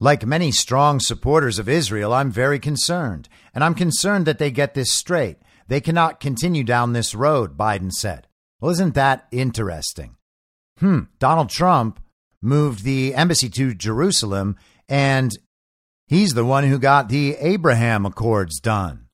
[0.00, 3.28] Like many strong supporters of Israel, I'm very concerned.
[3.54, 5.38] And I'm concerned that they get this straight.
[5.68, 8.26] They cannot continue down this road, Biden said.
[8.60, 10.16] Well, isn't that interesting?
[10.78, 11.02] Hmm.
[11.18, 12.00] Donald Trump
[12.42, 14.56] moved the embassy to Jerusalem
[14.88, 15.32] and
[16.06, 19.06] He's the one who got the Abraham Accords done.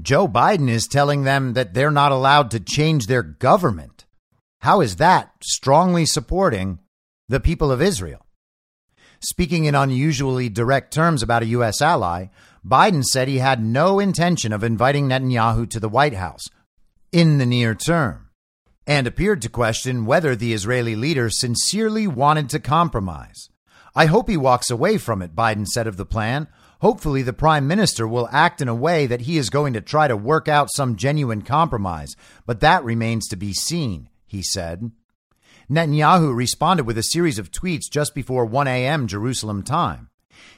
[0.00, 4.04] Joe Biden is telling them that they're not allowed to change their government.
[4.60, 6.80] How is that strongly supporting
[7.28, 8.23] the people of Israel?
[9.26, 11.80] Speaking in unusually direct terms about a U.S.
[11.80, 12.26] ally,
[12.62, 16.44] Biden said he had no intention of inviting Netanyahu to the White House
[17.10, 18.28] in the near term
[18.86, 23.48] and appeared to question whether the Israeli leader sincerely wanted to compromise.
[23.96, 26.46] I hope he walks away from it, Biden said of the plan.
[26.82, 30.06] Hopefully, the prime minister will act in a way that he is going to try
[30.06, 34.90] to work out some genuine compromise, but that remains to be seen, he said.
[35.70, 39.06] Netanyahu responded with a series of tweets just before 1 a.m.
[39.06, 40.10] Jerusalem time.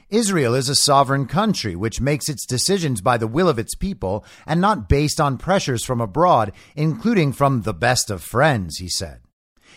[0.09, 4.23] Israel is a sovereign country which makes its decisions by the will of its people
[4.45, 9.19] and not based on pressures from abroad, including from the best of friends, he said.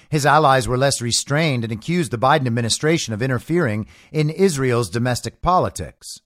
[0.08, 5.42] His allies were less restrained and accused the Biden administration of interfering in Israel's domestic
[5.42, 6.20] politics.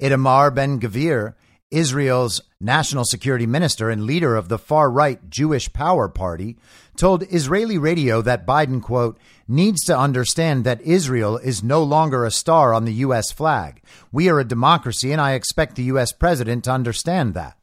[0.00, 1.34] Itamar Ben Gvir,
[1.70, 6.56] Israel's national security minister and leader of the far right Jewish Power Party,
[6.96, 12.30] told Israeli radio that Biden, quote, needs to understand that Israel is no longer a
[12.30, 13.32] star on the U.S.
[13.32, 13.82] flag.
[14.12, 16.12] We are a democracy, and I expect the U.S.
[16.12, 17.58] president to understand that.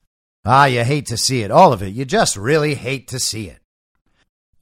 [0.46, 1.52] Ah, you hate to see it.
[1.52, 1.94] All of it.
[1.94, 3.60] You just really hate to see it.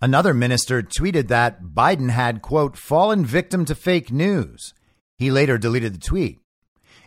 [0.01, 4.73] Another minister tweeted that Biden had, quote, fallen victim to fake news.
[5.17, 6.40] He later deleted the tweet.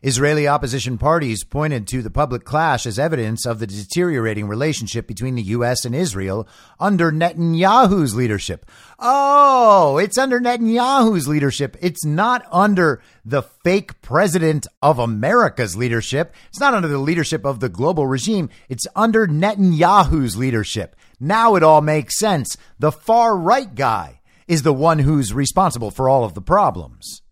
[0.04, 5.34] Israeli opposition parties pointed to the public clash as evidence of the deteriorating relationship between
[5.34, 5.86] the U.S.
[5.86, 6.46] and Israel
[6.78, 8.66] under Netanyahu's leadership.
[8.98, 11.78] Oh, it's under Netanyahu's leadership.
[11.80, 16.34] It's not under the fake president of America's leadership.
[16.50, 18.50] It's not under the leadership of the global regime.
[18.68, 20.96] It's under Netanyahu's leadership.
[21.18, 22.58] Now it all makes sense.
[22.78, 27.22] The far right guy is the one who's responsible for all of the problems.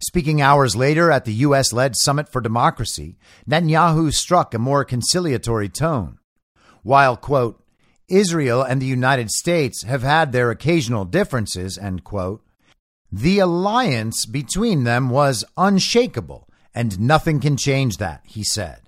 [0.00, 1.72] Speaking hours later at the U.S.
[1.72, 3.18] led Summit for Democracy,
[3.48, 6.18] Netanyahu struck a more conciliatory tone.
[6.82, 7.64] While, quote,
[8.08, 12.42] Israel and the United States have had their occasional differences, end quote,
[13.10, 18.82] The alliance between them was unshakable, and nothing can change that, he said.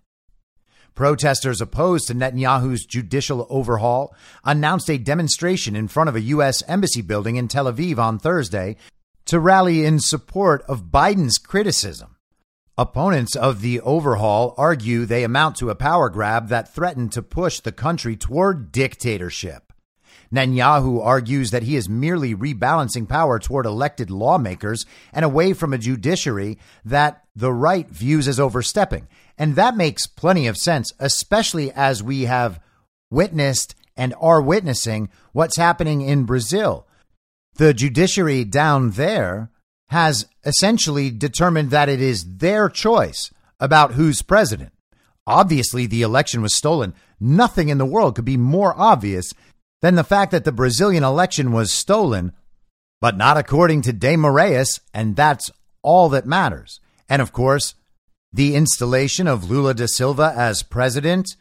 [0.94, 6.62] Protesters opposed to Netanyahu's judicial overhaul announced a demonstration in front of a U.S.
[6.68, 8.76] embassy building in Tel Aviv on Thursday
[9.30, 12.16] to rally in support of Biden's criticism.
[12.76, 17.60] Opponents of the overhaul argue they amount to a power grab that threatened to push
[17.60, 19.72] the country toward dictatorship.
[20.34, 25.78] Netanyahu argues that he is merely rebalancing power toward elected lawmakers and away from a
[25.78, 29.06] judiciary that the right views as overstepping.
[29.38, 32.58] And that makes plenty of sense, especially as we have
[33.12, 36.88] witnessed and are witnessing what's happening in Brazil.
[37.60, 39.50] The judiciary down there
[39.90, 43.30] has essentially determined that it is their choice
[43.60, 44.72] about who's president.
[45.26, 46.94] Obviously, the election was stolen.
[47.20, 49.34] Nothing in the world could be more obvious
[49.82, 52.32] than the fact that the Brazilian election was stolen,
[52.98, 55.50] but not according to De Moraes, and that's
[55.82, 56.80] all that matters.
[57.10, 57.74] And of course,
[58.32, 61.36] the installation of Lula da Silva as president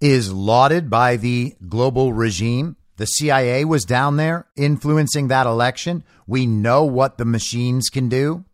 [0.00, 2.77] is lauded by the global regime.
[2.98, 6.04] The CIA was down there influencing that election.
[6.26, 8.44] We know what the machines can do.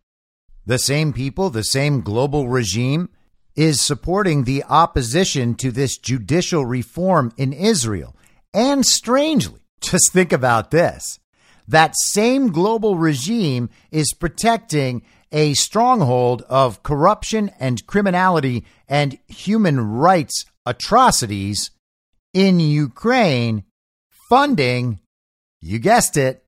[0.67, 3.09] The same people, the same global regime
[3.57, 8.15] is supporting the opposition to this judicial reform in Israel.
[8.53, 11.19] And strangely, just think about this
[11.67, 20.45] that same global regime is protecting a stronghold of corruption and criminality and human rights
[20.67, 21.71] atrocities
[22.35, 23.65] in Ukraine,
[24.29, 25.01] funding,
[25.61, 26.45] you guessed it,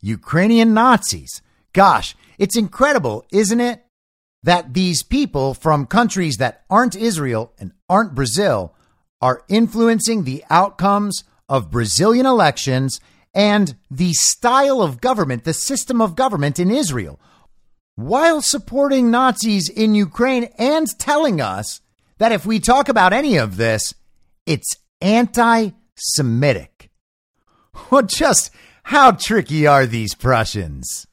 [0.00, 1.42] Ukrainian Nazis.
[1.72, 3.84] Gosh, it's incredible, isn't it?
[4.42, 8.74] That these people from countries that aren't Israel and aren't Brazil
[9.20, 13.00] are influencing the outcomes of Brazilian elections
[13.34, 17.20] and the style of government, the system of government in Israel,
[17.96, 21.80] while supporting Nazis in Ukraine and telling us
[22.18, 23.94] that if we talk about any of this,
[24.46, 26.75] it's anti Semitic.
[27.90, 28.50] Well, just
[28.84, 31.06] how tricky are these Prussians?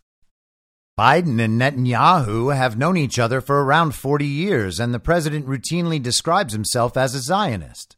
[0.98, 6.02] Biden and Netanyahu have known each other for around 40 years, and the president routinely
[6.02, 7.96] describes himself as a Zionist.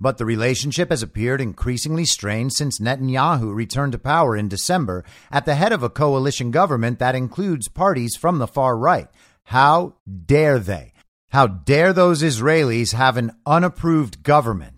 [0.00, 5.44] But the relationship has appeared increasingly strained since Netanyahu returned to power in December at
[5.44, 9.08] the head of a coalition government that includes parties from the far right.
[9.44, 10.92] How dare they?
[11.30, 14.77] How dare those Israelis have an unapproved government?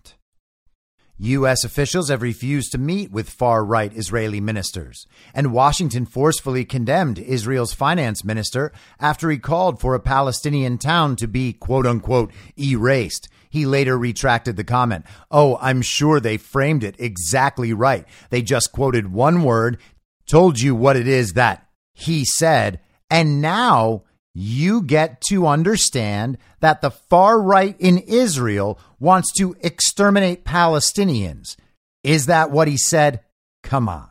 [1.23, 1.63] U.S.
[1.63, 7.73] officials have refused to meet with far right Israeli ministers, and Washington forcefully condemned Israel's
[7.73, 13.65] finance minister after he called for a Palestinian town to be, quote unquote, erased he
[13.65, 15.05] later retracted the comment.
[15.29, 18.05] Oh, I'm sure they framed it exactly right.
[18.29, 19.77] They just quoted one word,
[20.25, 24.03] told you what it is that he said, and now
[24.33, 31.55] you get to understand that the far right in Israel wants to exterminate Palestinians.
[32.03, 33.21] Is that what he said?
[33.63, 34.09] Come on.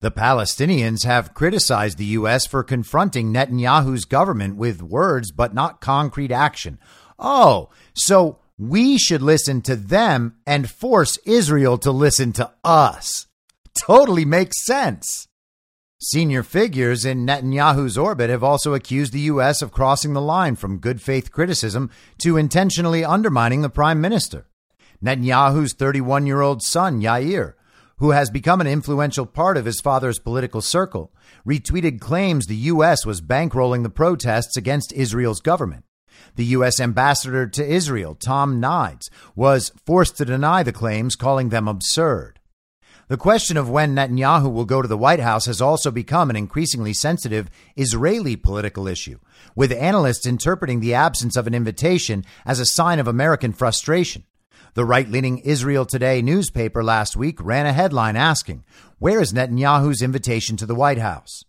[0.00, 2.46] The Palestinians have criticized the U.S.
[2.46, 6.78] for confronting Netanyahu's government with words but not concrete action.
[7.18, 13.26] Oh, so we should listen to them and force Israel to listen to us.
[13.82, 15.25] Totally makes sense.
[16.08, 19.60] Senior figures in Netanyahu's orbit have also accused the U.S.
[19.60, 24.46] of crossing the line from good faith criticism to intentionally undermining the prime minister.
[25.04, 27.54] Netanyahu's 31 year old son, Yair,
[27.96, 31.12] who has become an influential part of his father's political circle,
[31.44, 33.04] retweeted claims the U.S.
[33.04, 35.84] was bankrolling the protests against Israel's government.
[36.36, 36.78] The U.S.
[36.78, 42.35] ambassador to Israel, Tom Nides, was forced to deny the claims, calling them absurd.
[43.08, 46.34] The question of when Netanyahu will go to the White House has also become an
[46.34, 49.20] increasingly sensitive Israeli political issue,
[49.54, 54.24] with analysts interpreting the absence of an invitation as a sign of American frustration.
[54.74, 58.64] The right leaning Israel Today newspaper last week ran a headline asking,
[58.98, 61.44] Where is Netanyahu's invitation to the White House?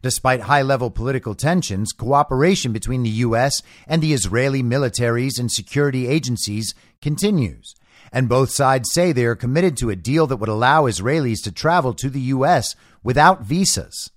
[0.00, 3.60] Despite high level political tensions, cooperation between the U.S.
[3.86, 7.74] and the Israeli militaries and security agencies continues.
[8.12, 11.52] And both sides say they are committed to a deal that would allow Israelis to
[11.52, 12.76] travel to the U.S.
[13.02, 14.10] without visas.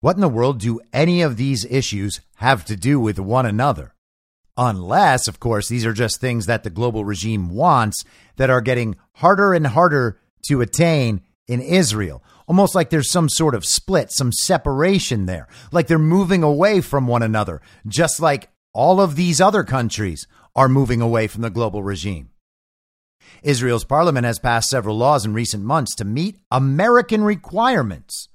[0.00, 3.94] What in the world do any of these issues have to do with one another?
[4.56, 8.04] Unless, of course, these are just things that the global regime wants
[8.36, 13.54] that are getting harder and harder to attain in Israel almost like there's some sort
[13.54, 19.00] of split, some separation there, like they're moving away from one another, just like all
[19.00, 22.30] of these other countries are moving away from the global regime.
[23.42, 28.28] Israel's parliament has passed several laws in recent months to meet American requirements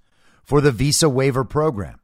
[0.43, 1.99] for the visa waiver program.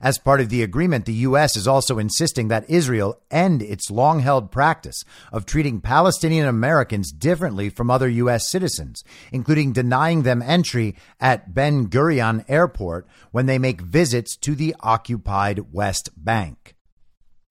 [0.00, 1.56] As part of the agreement, the U.S.
[1.56, 7.70] is also insisting that Israel end its long held practice of treating Palestinian Americans differently
[7.70, 8.50] from other U.S.
[8.50, 9.02] citizens,
[9.32, 15.72] including denying them entry at Ben Gurion Airport when they make visits to the occupied
[15.72, 16.74] West Bank.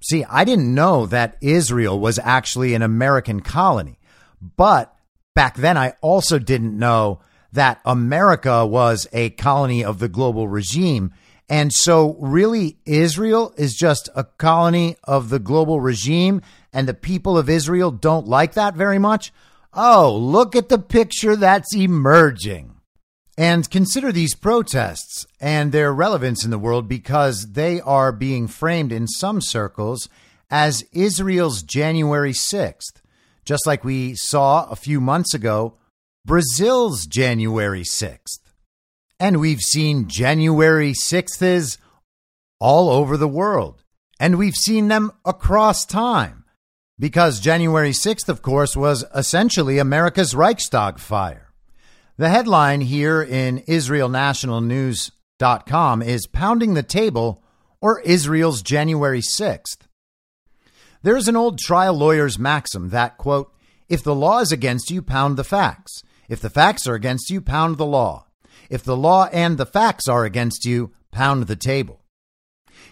[0.01, 3.97] See, I didn't know that Israel was actually an American colony,
[4.41, 4.95] but
[5.33, 7.19] back then I also didn't know
[7.53, 11.13] that America was a colony of the global regime
[11.47, 16.41] and so, really, Israel is just a colony of the global regime,
[16.73, 19.31] and the people of Israel don't like that very much.
[19.71, 22.71] Oh, look at the picture that's emerging.
[23.37, 28.91] And consider these protests and their relevance in the world because they are being framed
[28.91, 30.07] in some circles
[30.49, 33.01] as Israel's January 6th,
[33.45, 35.77] just like we saw a few months ago
[36.25, 38.39] Brazil's January 6th.
[39.19, 41.77] And we've seen January 6ths
[42.59, 43.83] all over the world.
[44.19, 46.45] And we've seen them across time.
[46.97, 51.51] Because January 6th, of course, was essentially America's Reichstag fire.
[52.17, 57.43] The headline here in IsraelNationalNews.com is Pounding the Table
[57.81, 59.84] or Israel's January 6th.
[61.05, 63.53] There is an old trial lawyer's maxim that, quote,
[63.87, 66.01] if the law is against you, pound the facts.
[66.29, 68.25] If the facts are against you, pound the law.
[68.71, 72.01] If the law and the facts are against you, pound the table.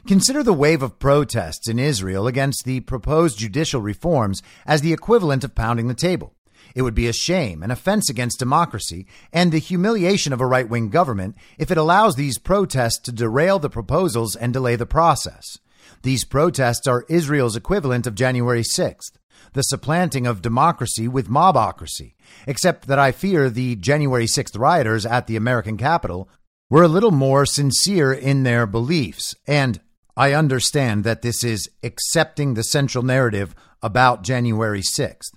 [0.05, 5.43] Consider the wave of protests in Israel against the proposed judicial reforms as the equivalent
[5.43, 6.35] of pounding the table.
[6.75, 10.69] It would be a shame, an offense against democracy, and the humiliation of a right
[10.69, 15.57] wing government if it allows these protests to derail the proposals and delay the process.
[16.01, 19.17] These protests are Israel's equivalent of January 6th
[19.53, 22.13] the supplanting of democracy with mobocracy,
[22.47, 26.29] except that I fear the January 6th rioters at the American Capitol
[26.69, 29.35] were a little more sincere in their beliefs.
[29.47, 29.79] And
[30.17, 35.31] I understand that this is accepting the central narrative about January 6th.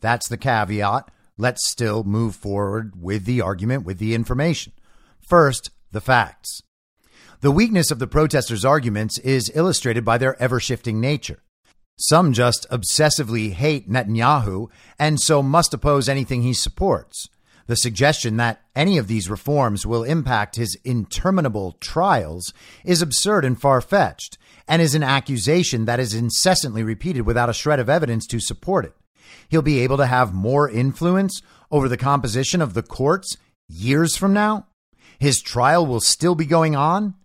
[0.00, 1.10] That's the caveat.
[1.38, 4.72] Let's still move forward with the argument, with the information.
[5.20, 6.62] First, the facts.
[7.42, 11.42] The weakness of the protesters' arguments is illustrated by their ever shifting nature.
[11.98, 17.28] Some just obsessively hate Netanyahu and so must oppose anything he supports.
[17.66, 23.60] The suggestion that any of these reforms will impact his interminable trials is absurd and
[23.60, 24.38] far fetched,
[24.68, 28.84] and is an accusation that is incessantly repeated without a shred of evidence to support
[28.84, 28.94] it.
[29.48, 33.36] He'll be able to have more influence over the composition of the courts
[33.68, 34.68] years from now.
[35.18, 37.16] His trial will still be going on,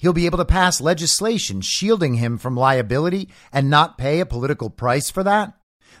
[0.00, 4.70] he'll be able to pass legislation shielding him from liability and not pay a political
[4.70, 5.54] price for that?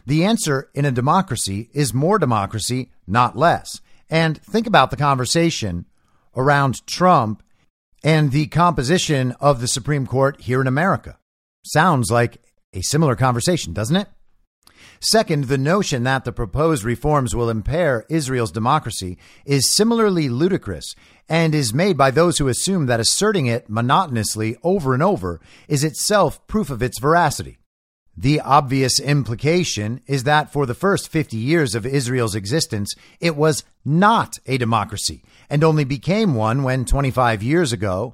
[0.06, 3.80] The answer in a democracy is more democracy, not less.
[4.08, 5.84] And think about the conversation
[6.34, 7.42] around Trump
[8.02, 11.18] and the composition of the Supreme Court here in America.
[11.64, 12.38] Sounds like
[12.72, 14.08] a similar conversation, doesn't it?
[15.00, 20.94] Second, the notion that the proposed reforms will impair Israel's democracy is similarly ludicrous
[21.30, 25.84] and is made by those who assume that asserting it monotonously over and over is
[25.84, 27.56] itself proof of its veracity.
[28.16, 33.62] The obvious implication is that for the first 50 years of Israel's existence, it was
[33.84, 38.12] not a democracy and only became one when 25 years ago,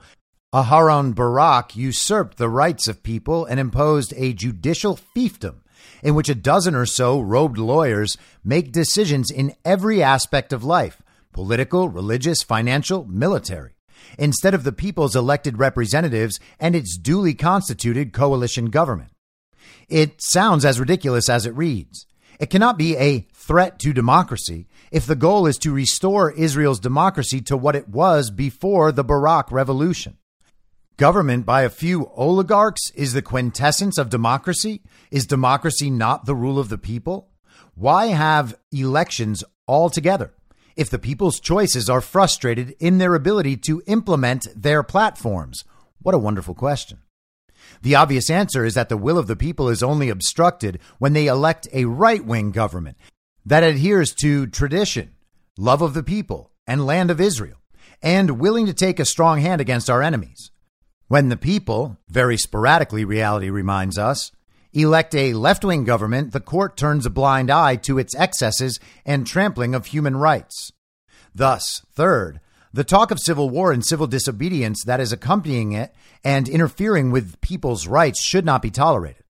[0.55, 5.57] Aharon Barak usurped the rights of people and imposed a judicial fiefdom
[6.03, 11.01] in which a dozen or so robed lawyers make decisions in every aspect of life
[11.37, 13.75] political, religious, financial, military
[14.19, 19.11] instead of the people's elected representatives and its duly constituted coalition government.
[19.87, 22.07] It sounds as ridiculous as it reads.
[22.41, 27.43] It cannot be a threat to democracy if the goal is to restore Israel's democracy
[27.43, 30.17] to what it was before the Barak Revolution.
[30.97, 34.81] Government by a few oligarchs is the quintessence of democracy?
[35.11, 37.29] Is democracy not the rule of the people?
[37.75, 40.33] Why have elections altogether
[40.77, 45.65] if the people's choices are frustrated in their ability to implement their platforms?
[46.03, 46.99] What a wonderful question.
[47.83, 51.27] The obvious answer is that the will of the people is only obstructed when they
[51.27, 52.97] elect a right wing government
[53.45, 55.15] that adheres to tradition,
[55.57, 57.59] love of the people, and land of Israel,
[58.03, 60.51] and willing to take a strong hand against our enemies.
[61.09, 64.33] When the people, very sporadically, reality reminds us,
[64.83, 69.27] elect a left wing government, the court turns a blind eye to its excesses and
[69.27, 70.73] trampling of human rights.
[71.35, 72.41] Thus, third,
[72.73, 77.41] the talk of civil war and civil disobedience that is accompanying it and interfering with
[77.41, 79.25] people's rights should not be tolerated.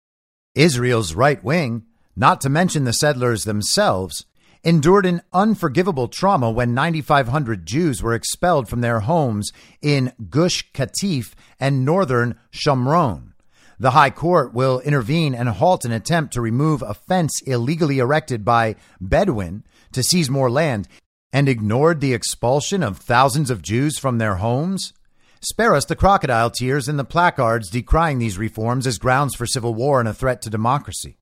[0.55, 1.84] Israel's right wing,
[2.16, 4.24] not to mention the settlers themselves,
[4.62, 11.34] endured an unforgivable trauma when 9,500 Jews were expelled from their homes in Gush Katif
[11.61, 13.34] and northern Shomron.
[13.79, 18.45] The High Court will intervene and halt an attempt to remove a fence illegally erected
[18.45, 20.89] by Bedouin to seize more land
[21.33, 24.93] and ignored the expulsion of thousands of Jews from their homes?
[25.41, 29.75] Spare us the crocodile tears and the placards decrying these reforms as grounds for civil
[29.75, 31.18] war and a threat to democracy.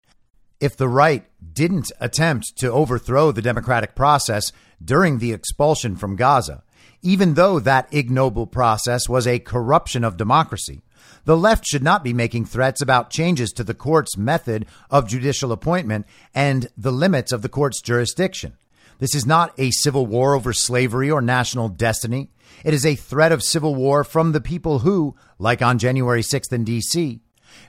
[0.61, 4.53] If the right didn't attempt to overthrow the democratic process
[4.85, 6.63] during the expulsion from Gaza,
[7.03, 10.83] even though that ignoble process was a corruption of democracy,
[11.25, 15.53] the left should not be making threats about changes to the court's method of judicial
[15.53, 18.57] appointment and the limits of the court's jurisdiction.
[18.99, 22.31] This is not a civil war over slavery or national destiny.
[22.65, 26.53] It is a threat of civil war from the people who, like on January 6th
[26.53, 27.21] in D.C.,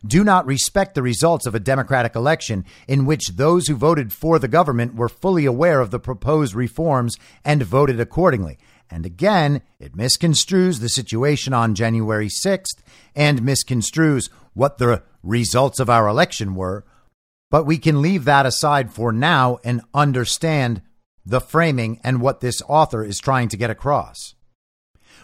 [0.05, 4.39] do not respect the results of a democratic election in which those who voted for
[4.39, 8.57] the government were fully aware of the proposed reforms and voted accordingly.
[8.93, 12.77] And again, it misconstrues the situation on January 6th
[13.15, 16.85] and misconstrues what the results of our election were.
[17.49, 20.83] But we can leave that aside for now and understand
[21.25, 24.35] the framing and what this author is trying to get across.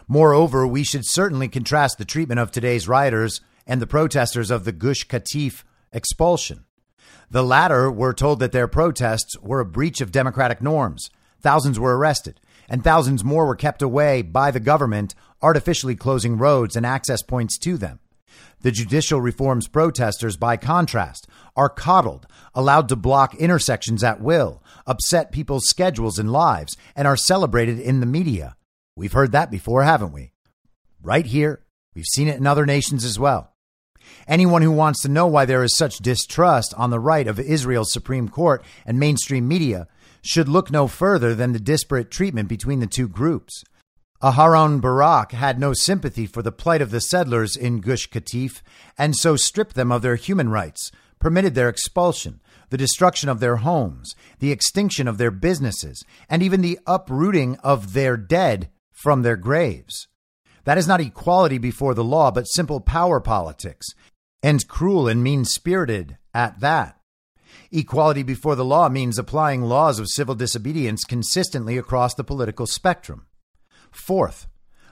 [0.08, 4.72] Moreover, we should certainly contrast the treatment of today's rioters and the protesters of the
[4.72, 5.64] Gush Katif
[5.94, 6.66] expulsion.
[7.30, 11.12] The latter were told that their protests were a breach of democratic norms.
[11.40, 12.40] Thousands were arrested,
[12.70, 17.58] and thousands more were kept away by the government, artificially closing roads and access points
[17.58, 18.00] to them.
[18.62, 25.32] The judicial reforms protesters, by contrast, are coddled, allowed to block intersections at will, upset
[25.32, 28.56] people's schedules and lives, and are celebrated in the media.
[28.96, 30.34] We've heard that before, haven't we?
[31.02, 31.64] Right here.
[31.96, 33.54] We've seen it in other nations as well.
[34.28, 37.94] Anyone who wants to know why there is such distrust on the right of Israel's
[37.94, 39.88] Supreme Court and mainstream media
[40.22, 43.64] should look no further than the disparate treatment between the two groups.
[44.22, 48.62] Aharon Barak had no sympathy for the plight of the settlers in Gush Katif
[48.98, 53.58] and so stripped them of their human rights, permitted their expulsion, the destruction of their
[53.58, 59.38] homes, the extinction of their businesses, and even the uprooting of their dead from their
[59.38, 60.08] graves.
[60.66, 63.88] That is not equality before the law, but simple power politics,
[64.44, 66.99] and cruel and mean spirited at that.
[67.72, 73.28] Equality before the law means applying laws of civil disobedience consistently across the political spectrum.
[73.92, 74.48] Fourth,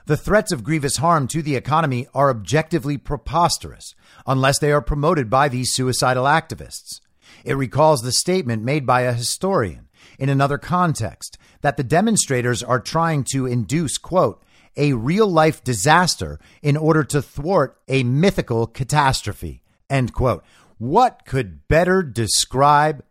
[0.06, 3.94] the threats of grievous harm to the economy are objectively preposterous
[4.26, 7.00] unless they are promoted by these suicidal activists.
[7.44, 12.80] It recalls the statement made by a historian in another context that the demonstrators are
[12.80, 14.42] trying to induce, quote,
[14.76, 20.44] a real life disaster in order to thwart a mythical catastrophe, end quote.
[20.78, 23.04] What could better describe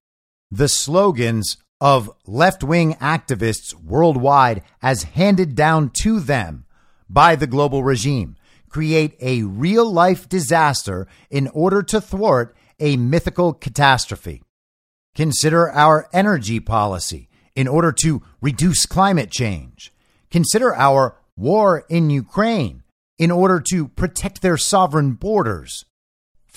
[0.50, 6.66] the slogans of left wing activists worldwide as handed down to them
[7.10, 8.36] by the global regime.
[8.70, 14.44] Create a real life disaster in order to thwart a mythical catastrophe.
[15.16, 19.92] Consider our energy policy in order to reduce climate change.
[20.30, 22.84] Consider our war in Ukraine
[23.18, 25.86] in order to protect their sovereign borders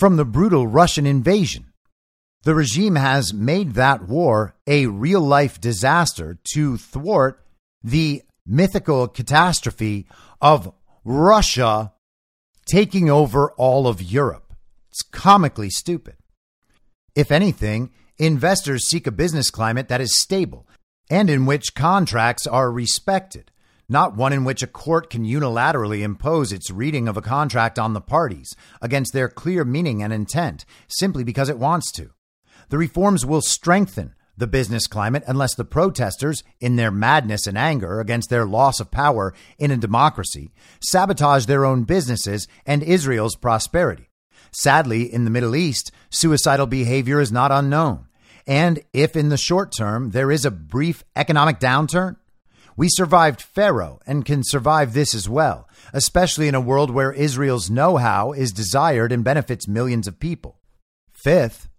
[0.01, 1.73] from the brutal Russian invasion.
[2.41, 7.45] The regime has made that war a real life disaster to thwart
[7.83, 10.07] the mythical catastrophe
[10.41, 10.73] of
[11.05, 11.93] Russia
[12.65, 14.55] taking over all of Europe.
[14.89, 16.15] It's comically stupid.
[17.13, 20.67] If anything, investors seek a business climate that is stable
[21.11, 23.51] and in which contracts are respected,
[23.91, 27.93] not one in which a court can unilaterally impose its reading of a contract on
[27.93, 32.09] the parties against their clear meaning and intent simply because it wants to.
[32.69, 37.99] The reforms will strengthen the business climate unless the protesters, in their madness and anger
[37.99, 44.09] against their loss of power in a democracy, sabotage their own businesses and Israel's prosperity.
[44.51, 48.07] Sadly, in the Middle East, suicidal behavior is not unknown.
[48.47, 52.15] And if in the short term there is a brief economic downturn,
[52.81, 57.69] we survived Pharaoh and can survive this as well, especially in a world where Israel's
[57.69, 60.57] know how is desired and benefits millions of people.
[61.11, 61.69] Fifth,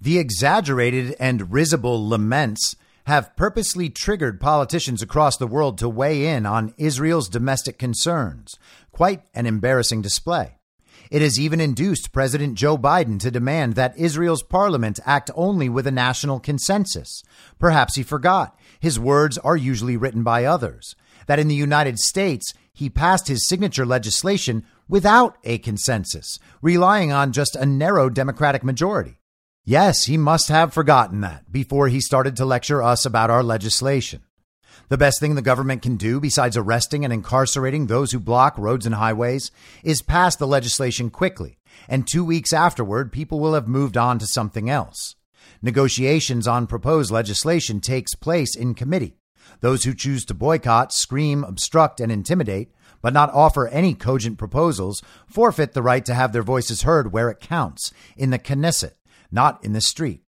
[0.00, 6.46] the exaggerated and risible laments have purposely triggered politicians across the world to weigh in
[6.46, 8.54] on Israel's domestic concerns.
[8.92, 10.58] Quite an embarrassing display.
[11.10, 15.88] It has even induced President Joe Biden to demand that Israel's parliament act only with
[15.88, 17.24] a national consensus.
[17.58, 18.56] Perhaps he forgot.
[18.82, 20.96] His words are usually written by others.
[21.28, 27.30] That in the United States, he passed his signature legislation without a consensus, relying on
[27.30, 29.20] just a narrow Democratic majority.
[29.64, 34.22] Yes, he must have forgotten that before he started to lecture us about our legislation.
[34.88, 38.84] The best thing the government can do, besides arresting and incarcerating those who block roads
[38.84, 39.52] and highways,
[39.84, 41.56] is pass the legislation quickly,
[41.88, 45.14] and two weeks afterward, people will have moved on to something else.
[45.62, 49.16] Negotiations on proposed legislation takes place in committee.
[49.60, 55.02] Those who choose to boycott, scream, obstruct, and intimidate, but not offer any cogent proposals,
[55.26, 58.94] forfeit the right to have their voices heard where it counts, in the Knesset,
[59.30, 60.22] not in the street.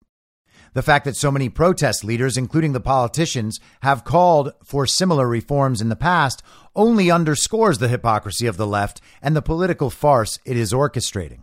[0.74, 5.82] The fact that so many protest leaders, including the politicians, have called for similar reforms
[5.82, 6.42] in the past
[6.76, 11.42] only underscores the hypocrisy of the left and the political farce it is orchestrating.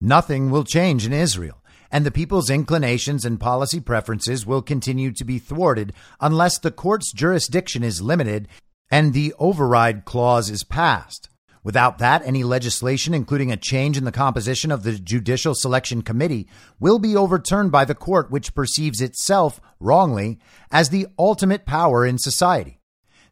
[0.00, 1.62] Nothing will change in Israel,
[1.94, 7.12] and the people's inclinations and policy preferences will continue to be thwarted unless the court's
[7.12, 8.48] jurisdiction is limited
[8.90, 11.28] and the override clause is passed.
[11.62, 16.48] Without that, any legislation, including a change in the composition of the Judicial Selection Committee,
[16.80, 20.40] will be overturned by the court, which perceives itself, wrongly,
[20.72, 22.80] as the ultimate power in society.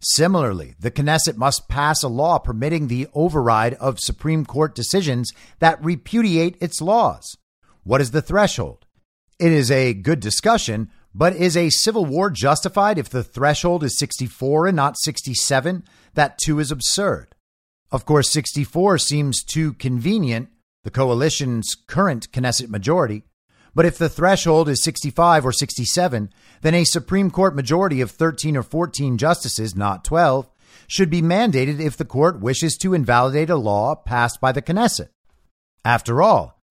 [0.00, 5.84] Similarly, the Knesset must pass a law permitting the override of Supreme Court decisions that
[5.84, 7.36] repudiate its laws.
[7.84, 8.86] What is the threshold?
[9.38, 13.98] It is a good discussion, but is a civil war justified if the threshold is
[13.98, 15.84] 64 and not 67?
[16.14, 17.34] That too is absurd.
[17.90, 20.48] Of course, 64 seems too convenient,
[20.84, 23.24] the coalition's current Knesset majority.
[23.74, 26.30] But if the threshold is 65 or 67,
[26.60, 30.48] then a Supreme Court majority of 13 or 14 justices, not 12,
[30.86, 35.08] should be mandated if the court wishes to invalidate a law passed by the Knesset.
[35.84, 36.61] After all,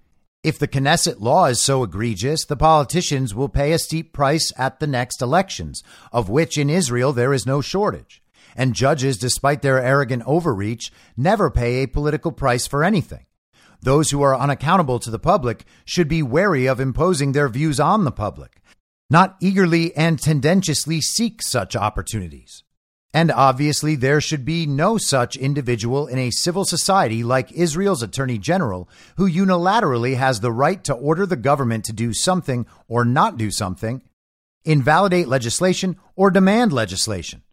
[0.43, 4.79] if the Knesset law is so egregious, the politicians will pay a steep price at
[4.79, 8.21] the next elections, of which in Israel there is no shortage
[8.55, 13.25] and judges, despite their arrogant overreach, never pay a political price for anything.
[13.81, 18.03] Those who are unaccountable to the public should be wary of imposing their views on
[18.03, 18.61] the public,
[19.09, 22.63] not eagerly and tendentiously seek such opportunities.
[23.13, 28.37] And obviously, there should be no such individual in a civil society like Israel's Attorney
[28.37, 28.87] General
[29.17, 33.51] who unilaterally has the right to order the government to do something or not do
[33.51, 34.01] something,
[34.63, 37.43] invalidate legislation, or demand legislation.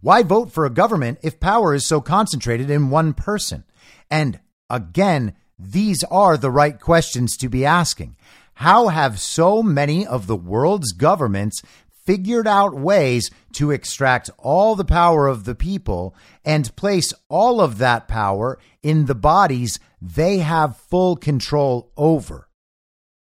[0.00, 3.64] Why vote for a government if power is so concentrated in one person?
[4.08, 4.38] And
[4.70, 8.16] again, these are the right questions to be asking.
[8.54, 11.62] How have so many of the world's governments
[12.08, 17.76] figured out ways to extract all the power of the people and place all of
[17.76, 22.48] that power in the bodies they have full control over?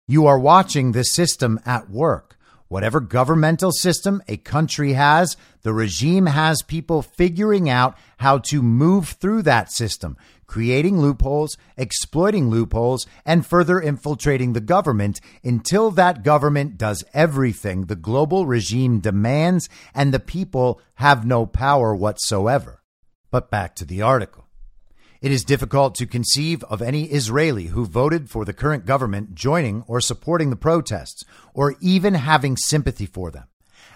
[0.07, 2.38] You are watching the system at work.
[2.67, 9.09] Whatever governmental system a country has, the regime has people figuring out how to move
[9.09, 10.17] through that system,
[10.48, 17.95] creating loopholes, exploiting loopholes, and further infiltrating the government until that government does everything the
[17.95, 22.82] global regime demands and the people have no power whatsoever.
[23.30, 24.48] But back to the article.
[25.20, 29.84] It is difficult to conceive of any Israeli who voted for the current government joining
[29.88, 31.24] or supporting the protests,
[31.54, 33.45] or even having sympathy for them.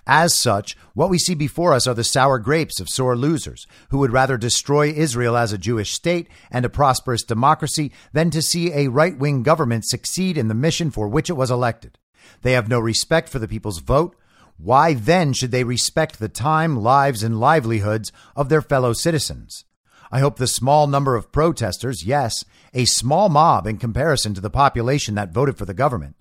[0.07, 3.99] As such, what we see before us are the sour grapes of sore losers who
[3.99, 8.73] would rather destroy Israel as a Jewish state and a prosperous democracy than to see
[8.73, 11.99] a right wing government succeed in the mission for which it was elected.
[12.41, 14.15] They have no respect for the people's vote.
[14.57, 19.65] Why then should they respect the time, lives, and livelihoods of their fellow citizens?
[20.11, 22.43] I hope the small number of protesters, yes,
[22.73, 26.15] a small mob in comparison to the population that voted for the government,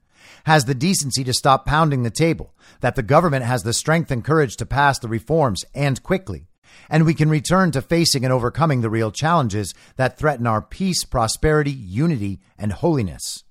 [0.47, 4.25] has the decency to stop pounding the table, that the government has the strength and
[4.25, 6.47] courage to pass the reforms and quickly,
[6.89, 11.05] and we can return to facing and overcoming the real challenges that threaten our peace,
[11.05, 13.45] prosperity, unity, and holiness.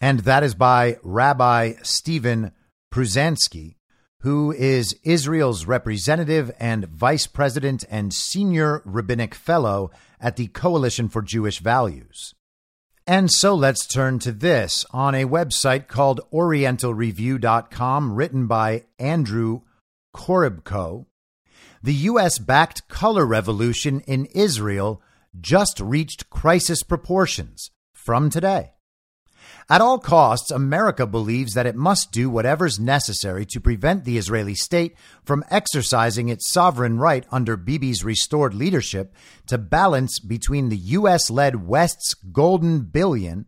[0.00, 2.52] And that is by Rabbi Steven
[2.92, 3.76] Pruzansky,
[4.20, 11.22] who is Israel's representative and vice president and senior rabbinic fellow at the Coalition for
[11.22, 12.34] Jewish Values.
[13.10, 19.62] And so let's turn to this on a website called OrientalReview.com, written by Andrew
[20.14, 21.06] Korybko.
[21.82, 22.38] The U.S.
[22.38, 25.02] backed color revolution in Israel
[25.40, 28.74] just reached crisis proportions from today.
[29.70, 34.56] At all costs, America believes that it must do whatever's necessary to prevent the Israeli
[34.56, 39.14] state from exercising its sovereign right under Bibi's restored leadership
[39.46, 41.30] to balance between the U.S.
[41.30, 43.46] led West's golden billion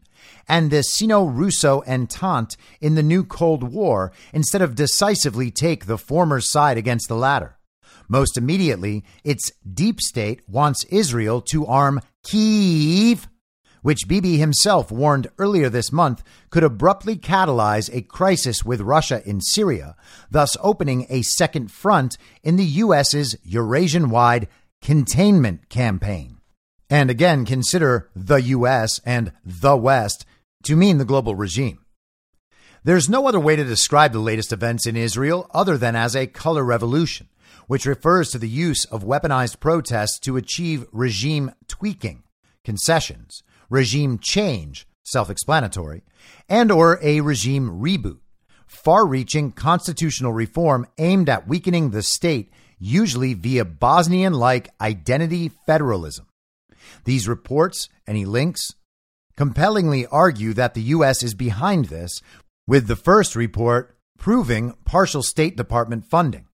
[0.49, 5.99] and the Sino Russo entente in the new Cold War instead of decisively take the
[5.99, 7.59] former's side against the latter.
[8.07, 13.27] Most immediately, its deep state wants Israel to arm Kiev
[13.83, 19.41] which Bibi himself warned earlier this month could abruptly catalyze a crisis with Russia in
[19.41, 19.95] Syria,
[20.31, 24.49] thus opening a second front in the U.S.'s Eurasian wide
[24.81, 26.39] containment campaign.
[26.89, 29.01] And again, consider the U.S.
[29.05, 30.25] and the West
[30.65, 31.79] to mean the global regime.
[32.85, 36.27] There's no other way to describe the latest events in Israel other than as a
[36.27, 37.29] color revolution,
[37.67, 42.25] which refers to the use of weaponized protests to achieve regime tweaking,
[42.65, 46.03] concessions, regime change, self-explanatory,
[46.49, 48.19] and or a regime reboot,
[48.67, 56.27] far-reaching constitutional reform aimed at weakening the state, usually via Bosnian-like identity federalism.
[57.05, 58.75] These reports, any links,
[59.37, 61.23] compellingly argue that the U.S.
[61.23, 62.21] is behind this,
[62.67, 66.47] with the first report proving partial State Department funding.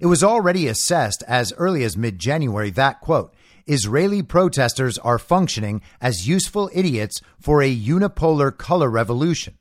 [0.00, 3.34] It was already assessed as early as mid January that, quote,
[3.68, 9.58] Israeli protesters are functioning as useful idiots for a unipolar color revolution.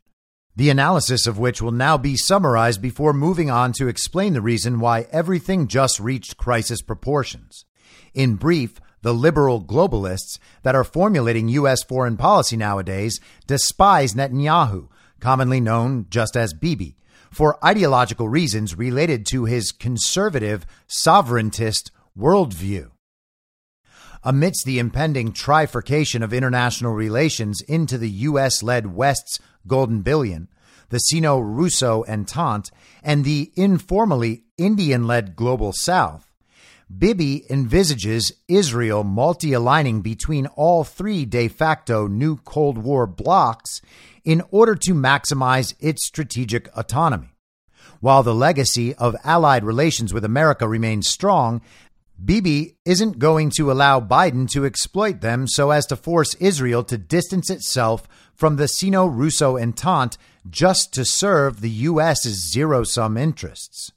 [0.55, 4.79] The analysis of which will now be summarized before moving on to explain the reason
[4.79, 7.65] why everything just reached crisis proportions.
[8.13, 11.83] In brief, the liberal globalists that are formulating U.S.
[11.83, 14.89] foreign policy nowadays despise Netanyahu,
[15.19, 16.97] commonly known just as Bibi,
[17.29, 22.89] for ideological reasons related to his conservative, sovereigntist worldview.
[24.23, 28.63] Amidst the impending trifurcation of international relations into the U.S.
[28.63, 30.47] led West's golden billion,
[30.89, 32.71] the Sino Russo Entente,
[33.03, 36.27] and the informally Indian led global South,
[36.95, 43.81] Bibi envisages Israel multi aligning between all three de facto new Cold War blocs
[44.23, 47.33] in order to maximize its strategic autonomy.
[47.99, 51.61] While the legacy of allied relations with America remains strong,
[52.23, 56.97] Bibi isn't going to allow Biden to exploit them so as to force Israel to
[56.97, 60.17] distance itself from the Sino Russo Entente
[60.49, 63.91] just to serve the U.S.'s zero sum interests.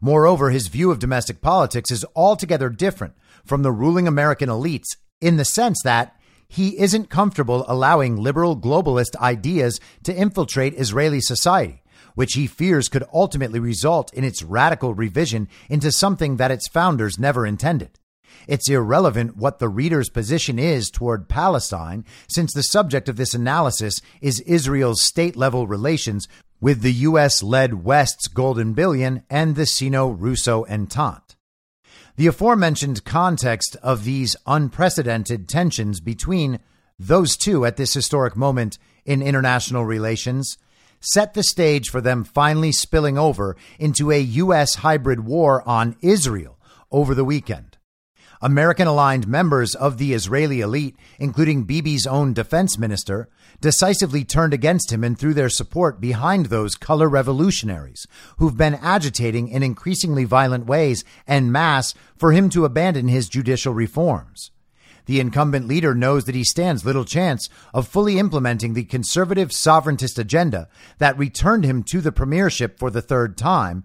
[0.00, 5.36] Moreover, his view of domestic politics is altogether different from the ruling American elites in
[5.36, 6.16] the sense that
[6.48, 11.83] he isn't comfortable allowing liberal globalist ideas to infiltrate Israeli society
[12.14, 17.18] which he fears could ultimately result in its radical revision into something that its founders
[17.18, 17.98] never intended.
[18.46, 24.00] It's irrelevant what the reader's position is toward Palestine, since the subject of this analysis
[24.20, 26.28] is Israel's state level relations
[26.60, 27.42] with the U.S.
[27.42, 31.36] led West's Golden Billion and the Sino Russo Entente.
[32.16, 36.60] The aforementioned context of these unprecedented tensions between
[36.98, 40.56] those two at this historic moment in international relations
[41.04, 44.76] set the stage for them finally spilling over into a U.S.
[44.76, 46.58] hybrid war on Israel
[46.90, 47.78] over the weekend.
[48.40, 53.28] American aligned members of the Israeli elite, including Bibi's own defense minister,
[53.60, 59.48] decisively turned against him and threw their support behind those color revolutionaries who've been agitating
[59.48, 64.50] in increasingly violent ways en masse for him to abandon his judicial reforms
[65.06, 70.18] the incumbent leader knows that he stands little chance of fully implementing the conservative sovereigntist
[70.18, 73.84] agenda that returned him to the premiership for the third time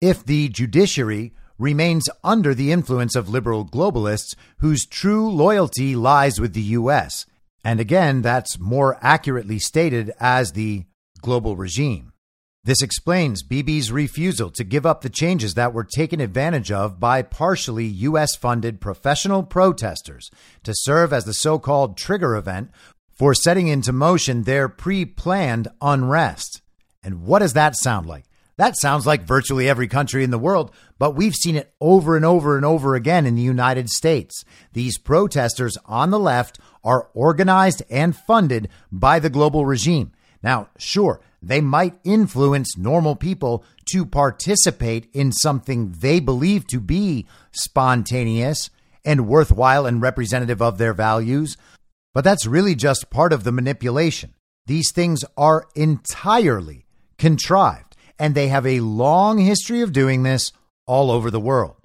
[0.00, 6.54] if the judiciary remains under the influence of liberal globalists whose true loyalty lies with
[6.54, 7.26] the U.S.
[7.64, 10.84] And again, that's more accurately stated as the
[11.20, 12.12] global regime.
[12.68, 17.22] This explains Bibi's refusal to give up the changes that were taken advantage of by
[17.22, 18.36] partially U.S.
[18.36, 20.30] funded professional protesters
[20.64, 22.70] to serve as the so called trigger event
[23.14, 26.60] for setting into motion their pre planned unrest.
[27.02, 28.26] And what does that sound like?
[28.58, 32.24] That sounds like virtually every country in the world, but we've seen it over and
[32.26, 34.44] over and over again in the United States.
[34.74, 40.12] These protesters on the left are organized and funded by the global regime.
[40.42, 47.26] Now, sure, they might influence normal people to participate in something they believe to be
[47.52, 48.70] spontaneous
[49.04, 51.56] and worthwhile and representative of their values.
[52.12, 54.34] But that's really just part of the manipulation.
[54.66, 56.86] These things are entirely
[57.16, 60.52] contrived, and they have a long history of doing this
[60.86, 61.76] all over the world.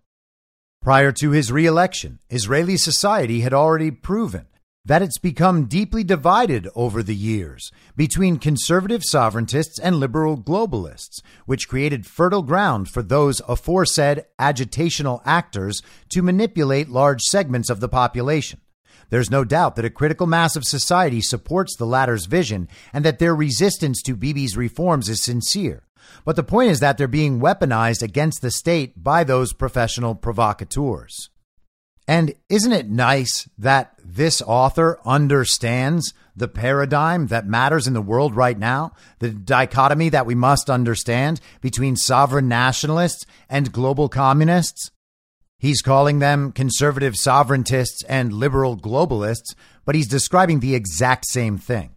[0.82, 4.48] Prior to his reelection, Israeli society had already proven
[4.86, 11.70] that it's become deeply divided over the years between conservative sovereigntists and liberal globalists, which
[11.70, 18.60] created fertile ground for those aforesaid agitational actors to manipulate large segments of the population.
[19.10, 23.20] There's no doubt that a critical mass of society supports the latter's vision and that
[23.20, 25.84] their resistance to Bibi's reforms is sincere.
[26.26, 31.30] But the point is that they're being weaponized against the state by those professional provocateurs.
[32.08, 38.36] And isn't it nice that this author understands the paradigm that matters in the world
[38.36, 44.92] right now, the dichotomy that we must understand between sovereign nationalists and global communists?
[45.58, 51.92] He's calling them conservative sovereigntists and liberal globalists, but he's describing the exact same thing.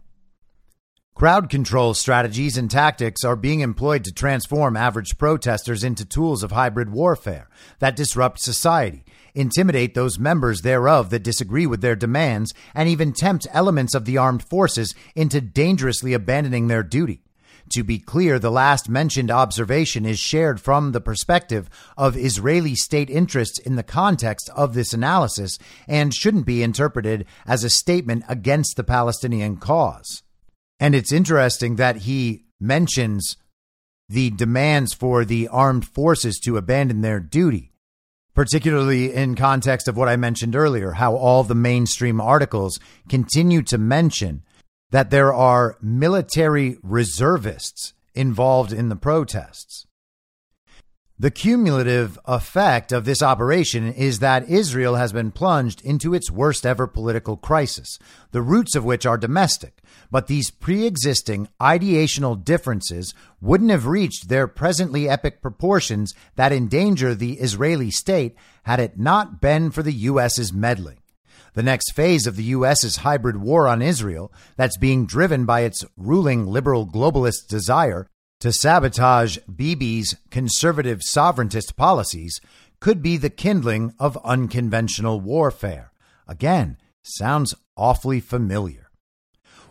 [1.17, 6.53] Crowd control strategies and tactics are being employed to transform average protesters into tools of
[6.53, 7.49] hybrid warfare
[7.79, 9.03] that disrupt society,
[9.37, 14.19] intimidate those members thereof that disagree with their demands, and even tempt elements of the
[14.19, 17.23] armed forces into dangerously abandoning their duty.
[17.71, 23.11] To be clear, the last mentioned observation is shared from the perspective of Israeli state
[23.11, 25.59] interests in the context of this analysis
[25.89, 30.23] and shouldn't be interpreted as a statement against the Palestinian cause.
[30.79, 33.37] And it's interesting that he mentions
[34.09, 37.73] the demands for the armed forces to abandon their duty,
[38.37, 42.79] particularly in context of what I mentioned earlier, how all the mainstream articles
[43.09, 44.43] continue to mention
[44.91, 49.87] that there are military reservists involved in the protests.
[51.19, 56.67] The cumulative effect of this operation is that Israel has been plunged into its worst
[56.67, 57.99] ever political crisis,
[58.33, 59.76] the roots of which are domestic.
[60.11, 67.15] But these pre existing ideational differences wouldn't have reached their presently epic proportions that endanger
[67.15, 68.35] the Israeli state
[68.65, 70.99] had it not been for the U.S.'s meddling.
[71.55, 75.85] The next phase of the U.S.'s hybrid war on Israel, that's being driven by its
[75.97, 78.07] ruling liberal globalist desire
[78.41, 82.41] to sabotage Bibi's conservative sovereigntist policies
[82.81, 85.93] could be the kindling of unconventional warfare.
[86.29, 88.86] Again, sounds awfully familiar.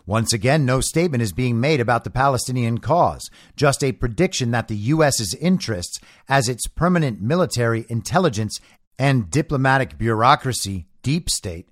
[0.06, 4.68] Once again, no statement is being made about the Palestinian cause, just a prediction that
[4.68, 6.00] the U.S.'s interests
[6.30, 8.60] as its permanent military, intelligence,
[9.00, 11.68] and diplomatic bureaucracy, deep state,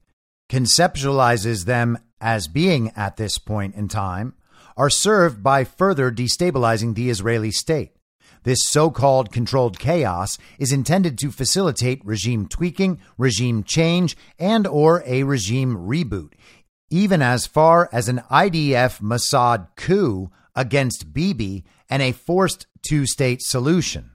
[0.49, 4.33] conceptualizes them as being at this point in time
[4.75, 7.91] are served by further destabilizing the Israeli state.
[8.43, 15.23] This so-called controlled chaos is intended to facilitate regime tweaking, regime change, and or a
[15.23, 16.33] regime reboot,
[16.93, 24.11] even as far as an IDF Mossad coup against Bibi and a forced two-state solution.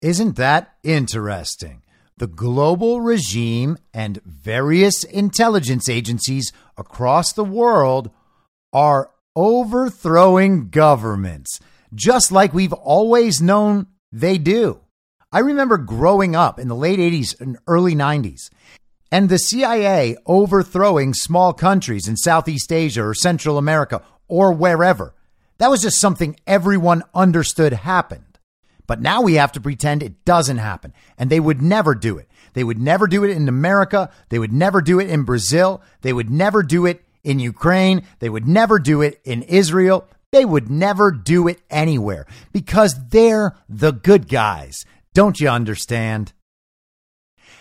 [0.00, 1.82] Isn't that interesting?
[2.18, 8.12] The global regime and various intelligence agencies across the world
[8.72, 11.58] are overthrowing governments,
[11.92, 14.78] just like we've always known they do.
[15.32, 18.48] I remember growing up in the late 80s and early 90s,
[19.12, 25.14] and the CIA overthrowing small countries in Southeast Asia or Central America or wherever.
[25.58, 28.38] That was just something everyone understood happened.
[28.86, 30.94] But now we have to pretend it doesn't happen.
[31.18, 32.28] And they would never do it.
[32.54, 34.10] They would never do it in America.
[34.30, 35.82] They would never do it in Brazil.
[36.00, 38.06] They would never do it in Ukraine.
[38.18, 40.08] They would never do it in Israel.
[40.32, 44.86] They would never do it anywhere because they're the good guys.
[45.12, 46.32] Don't you understand?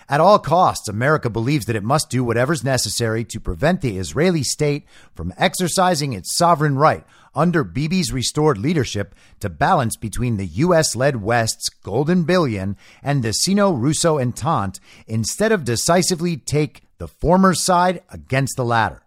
[0.10, 4.44] At all costs, America believes that it must do whatever's necessary to prevent the Israeli
[4.44, 4.86] state
[5.16, 10.96] from exercising its sovereign right under Bibi's restored leadership to balance between the U.S.
[10.96, 17.54] led West's golden billion and the Sino Russo Entente instead of decisively take the former
[17.54, 19.04] side against the latter.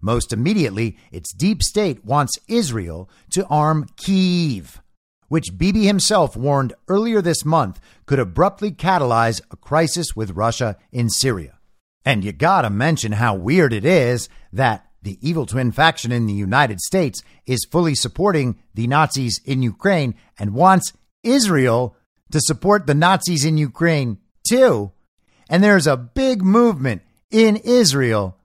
[0.00, 4.78] Most immediately, its deep state wants Israel to arm Kyiv,
[5.28, 11.08] which Bibi himself warned earlier this month could abruptly catalyze a crisis with Russia in
[11.08, 11.58] Syria.
[12.04, 16.32] And you gotta mention how weird it is that the evil twin faction in the
[16.32, 21.96] United States is fully supporting the Nazis in Ukraine and wants Israel
[22.30, 24.18] to support the Nazis in Ukraine
[24.48, 24.92] too.
[25.48, 28.36] And there's a big movement in Israel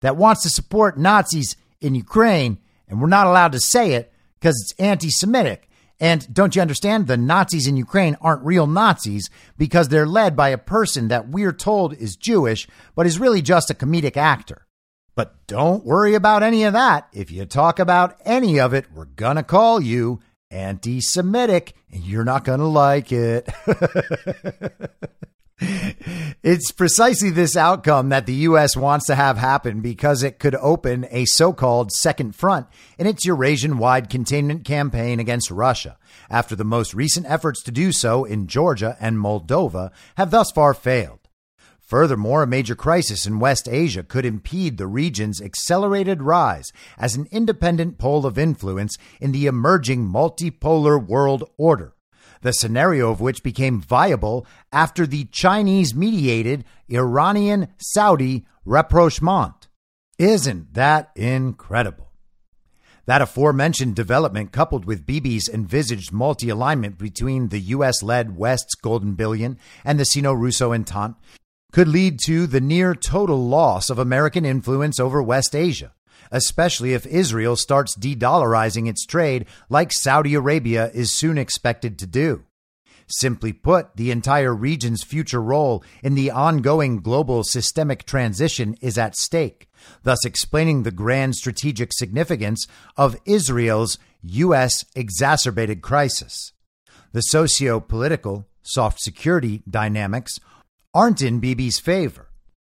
[0.00, 2.58] that wants to support Nazis in Ukraine,
[2.88, 5.68] and we're not allowed to say it because it's anti Semitic.
[6.02, 7.06] And don't you understand?
[7.06, 11.52] The Nazis in Ukraine aren't real Nazis because they're led by a person that we're
[11.52, 14.66] told is Jewish, but is really just a comedic actor.
[15.14, 17.06] But don't worry about any of that.
[17.12, 20.18] If you talk about any of it, we're going to call you
[20.50, 23.48] anti Semitic, and you're not going to like it.
[26.42, 28.76] It's precisely this outcome that the U.S.
[28.76, 32.66] wants to have happen because it could open a so called second front
[32.98, 35.98] in its Eurasian wide containment campaign against Russia,
[36.28, 40.74] after the most recent efforts to do so in Georgia and Moldova have thus far
[40.74, 41.20] failed.
[41.92, 47.28] Furthermore, a major crisis in West Asia could impede the region's accelerated rise as an
[47.30, 51.94] independent pole of influence in the emerging multipolar world order.
[52.42, 59.68] The scenario of which became viable after the Chinese mediated Iranian Saudi rapprochement.
[60.18, 62.10] Isn't that incredible?
[63.06, 68.02] That aforementioned development, coupled with Bibi's envisaged multi alignment between the U.S.
[68.02, 71.18] led West's Golden Billion and the Sino Russo Entente,
[71.72, 75.92] could lead to the near total loss of American influence over West Asia,
[76.32, 82.06] especially if Israel starts de dollarizing its trade like Saudi Arabia is soon expected to
[82.06, 82.44] do.
[83.06, 89.16] Simply put, the entire region's future role in the ongoing global systemic transition is at
[89.16, 89.68] stake,
[90.02, 92.66] thus explaining the grand strategic significance
[92.96, 94.84] of Israel's U.S.
[94.94, 96.52] exacerbated crisis.
[97.12, 100.38] The socio political, soft security dynamics
[100.94, 102.28] aren't in Bibi's favor,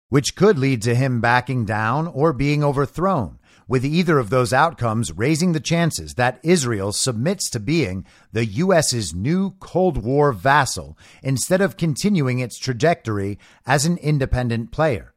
[0.09, 3.39] which could lead to him backing down or being overthrown,
[3.73, 9.15] with either of those outcomes raising the chances that Israel submits to being the U.S.'s
[9.15, 15.15] new Cold War vassal instead of continuing its trajectory as an independent player.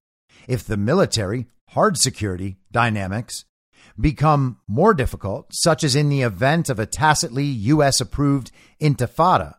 [0.47, 3.43] If the military, hard security dynamics
[3.99, 7.99] become more difficult, such as in the event of a tacitly U.S.
[7.99, 9.56] approved intifada,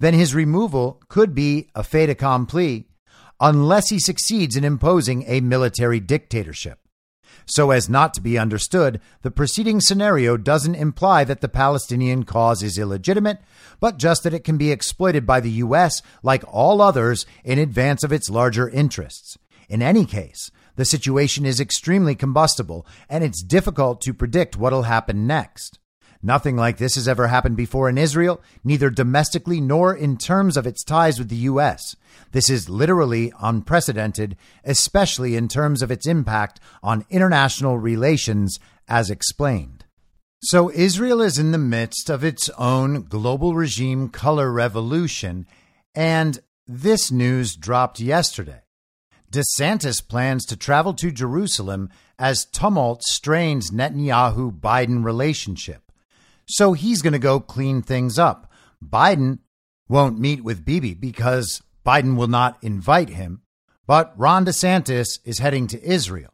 [0.00, 2.88] then his removal could be a fait accompli
[3.38, 6.81] unless he succeeds in imposing a military dictatorship.
[7.46, 12.62] So as not to be understood, the preceding scenario doesn't imply that the Palestinian cause
[12.62, 13.38] is illegitimate,
[13.80, 16.02] but just that it can be exploited by the U.S.
[16.22, 19.36] like all others in advance of its larger interests.
[19.68, 25.26] In any case, the situation is extremely combustible, and it's difficult to predict what'll happen
[25.26, 25.78] next.
[26.22, 30.66] Nothing like this has ever happened before in Israel, neither domestically nor in terms of
[30.66, 31.96] its ties with the U.S.
[32.30, 39.84] This is literally unprecedented, especially in terms of its impact on international relations, as explained.
[40.42, 45.46] So, Israel is in the midst of its own global regime color revolution,
[45.94, 48.62] and this news dropped yesterday.
[49.30, 55.91] DeSantis plans to travel to Jerusalem as tumult strains Netanyahu Biden relationship.
[56.46, 58.50] So he's going to go clean things up.
[58.84, 59.38] Biden
[59.88, 63.42] won't meet with Bibi because Biden will not invite him,
[63.86, 66.32] but Ron DeSantis is heading to Israel.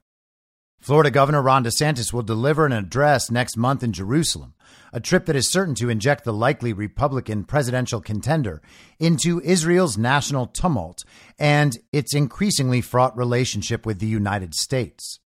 [0.81, 4.55] Florida Governor Ron DeSantis will deliver an address next month in Jerusalem,
[4.93, 8.63] a trip that is certain to inject the likely Republican presidential contender
[9.01, 11.05] into Israel's national tumult
[11.39, 15.19] and its increasingly fraught relationship with the United States.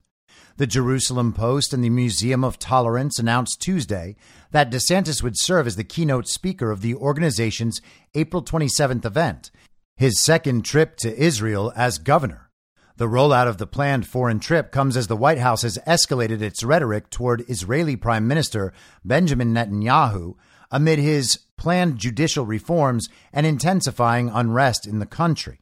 [0.58, 4.16] The Jerusalem Post and the Museum of Tolerance announced Tuesday
[4.50, 7.80] that DeSantis would serve as the keynote speaker of the organization's
[8.14, 9.50] April 27th event,
[9.96, 12.50] his second trip to Israel as governor.
[12.98, 16.62] The rollout of the planned foreign trip comes as the White House has escalated its
[16.62, 20.34] rhetoric toward Israeli Prime Minister Benjamin Netanyahu
[20.70, 25.60] amid his planned judicial reforms and intensifying unrest in the country.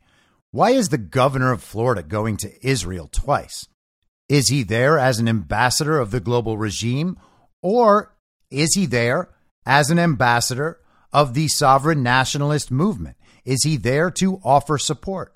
[0.51, 3.69] Why is the governor of Florida going to Israel twice?
[4.31, 7.19] Is he there as an ambassador of the global regime,
[7.63, 8.15] or
[8.49, 9.31] is he there
[9.67, 10.79] as an ambassador
[11.13, 13.17] of the sovereign nationalist movement?
[13.45, 15.35] Is he there to offer support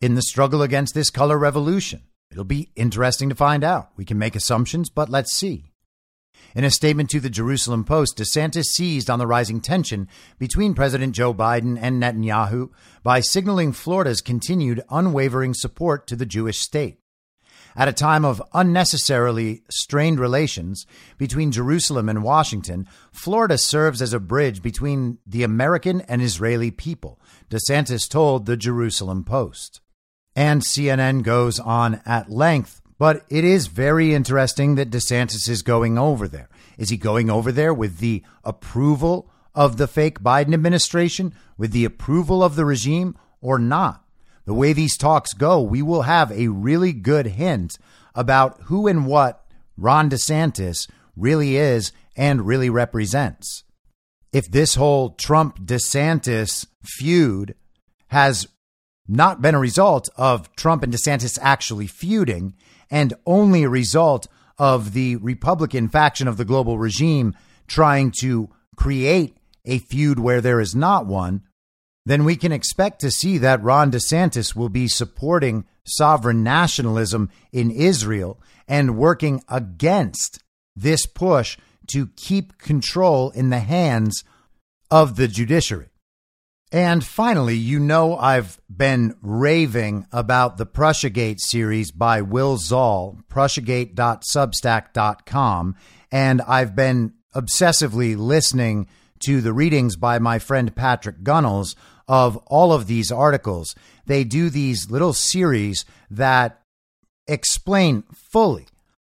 [0.00, 2.04] in the struggle against this color revolution?
[2.30, 3.90] It'll be interesting to find out.
[3.96, 5.72] We can make assumptions, but let's see.
[6.54, 10.06] In a statement to the Jerusalem Post, DeSantis seized on the rising tension
[10.38, 12.70] between President Joe Biden and Netanyahu
[13.02, 16.99] by signaling Florida's continued unwavering support to the Jewish state
[17.80, 24.20] at a time of unnecessarily strained relations between Jerusalem and Washington, Florida serves as a
[24.20, 27.18] bridge between the American and Israeli people,
[27.48, 29.80] DeSantis told the Jerusalem Post.
[30.36, 35.96] And CNN goes on at length, but it is very interesting that DeSantis is going
[35.96, 36.50] over there.
[36.76, 41.86] Is he going over there with the approval of the fake Biden administration, with the
[41.86, 44.04] approval of the regime, or not?
[44.44, 47.78] The way these talks go, we will have a really good hint
[48.14, 49.44] about who and what
[49.76, 53.64] Ron DeSantis really is and really represents.
[54.32, 57.54] If this whole Trump DeSantis feud
[58.08, 58.48] has
[59.08, 62.54] not been a result of Trump and DeSantis actually feuding
[62.90, 64.26] and only a result
[64.58, 67.34] of the Republican faction of the global regime
[67.66, 71.42] trying to create a feud where there is not one,
[72.10, 77.70] then we can expect to see that Ron DeSantis will be supporting sovereign nationalism in
[77.70, 80.42] Israel and working against
[80.74, 81.56] this push
[81.86, 84.24] to keep control in the hands
[84.90, 85.86] of the judiciary.
[86.72, 95.76] And finally, you know, I've been raving about the Prussiagate series by Will Zahl, prussiagate.substack.com,
[96.10, 98.88] and I've been obsessively listening
[99.20, 101.76] to the readings by my friend Patrick Gunnels
[102.10, 103.76] of all of these articles.
[104.04, 106.60] They do these little series that
[107.28, 108.66] explain fully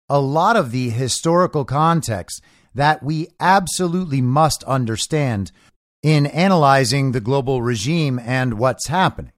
[0.09, 2.43] a lot of the historical context
[2.75, 5.53] that we absolutely must understand
[6.03, 9.33] in analyzing the global regime and what's happening.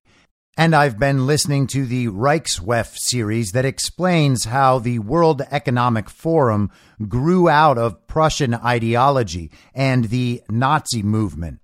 [0.57, 6.71] And I've been listening to the Reichswef series that explains how the World Economic Forum
[7.09, 11.59] grew out of Prussian ideology and the Nazi movement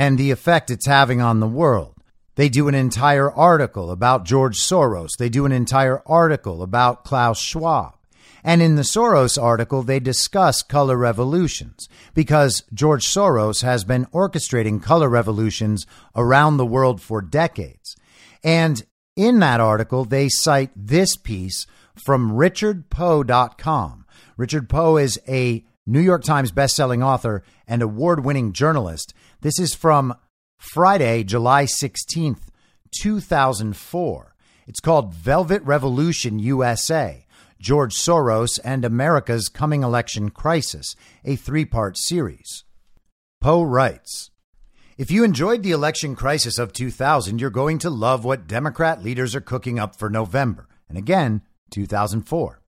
[0.00, 1.94] and the effect it's having on the world.
[2.36, 5.18] They do an entire article about George Soros.
[5.18, 7.96] They do an entire article about Klaus Schwab.
[8.42, 14.82] And in the Soros article, they discuss color revolutions because George Soros has been orchestrating
[14.82, 15.86] color revolutions
[16.16, 17.94] around the world for decades.
[18.42, 18.82] And
[19.16, 24.06] in that article, they cite this piece from richardpoe.com.
[24.38, 29.12] Richard Poe is a New York Times bestselling author and award winning journalist.
[29.42, 30.14] This is from
[30.58, 32.48] Friday, July 16th,
[32.90, 34.34] 2004.
[34.66, 37.24] It's called Velvet Revolution USA
[37.58, 40.94] George Soros and America's Coming Election Crisis,
[41.24, 42.64] a three part series.
[43.40, 44.30] Poe writes
[44.98, 49.34] If you enjoyed the election crisis of 2000, you're going to love what Democrat leaders
[49.34, 51.40] are cooking up for November, and again,
[51.70, 52.60] 2004.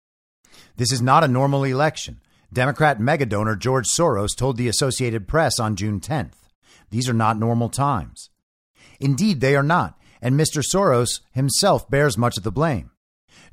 [0.77, 2.23] This is not a normal election.
[2.51, 6.42] Democrat megadonor George Soros told the Associated Press on June 10th.
[6.93, 8.29] These are not normal times.
[9.01, 10.63] Indeed, they are not, and Mr.
[10.63, 12.91] Soros himself bears much of the blame.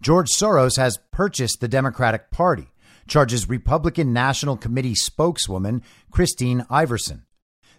[0.02, 2.68] George Soros has purchased the Democratic Party,
[3.08, 7.24] charges Republican National Committee spokeswoman Christine Iverson.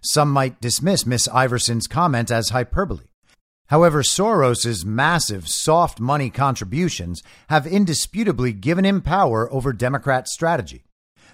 [0.01, 3.05] Some might dismiss Miss Iverson's comment as hyperbole.
[3.66, 10.85] However, Soros's massive soft money contributions have indisputably given him power over Democrat strategy.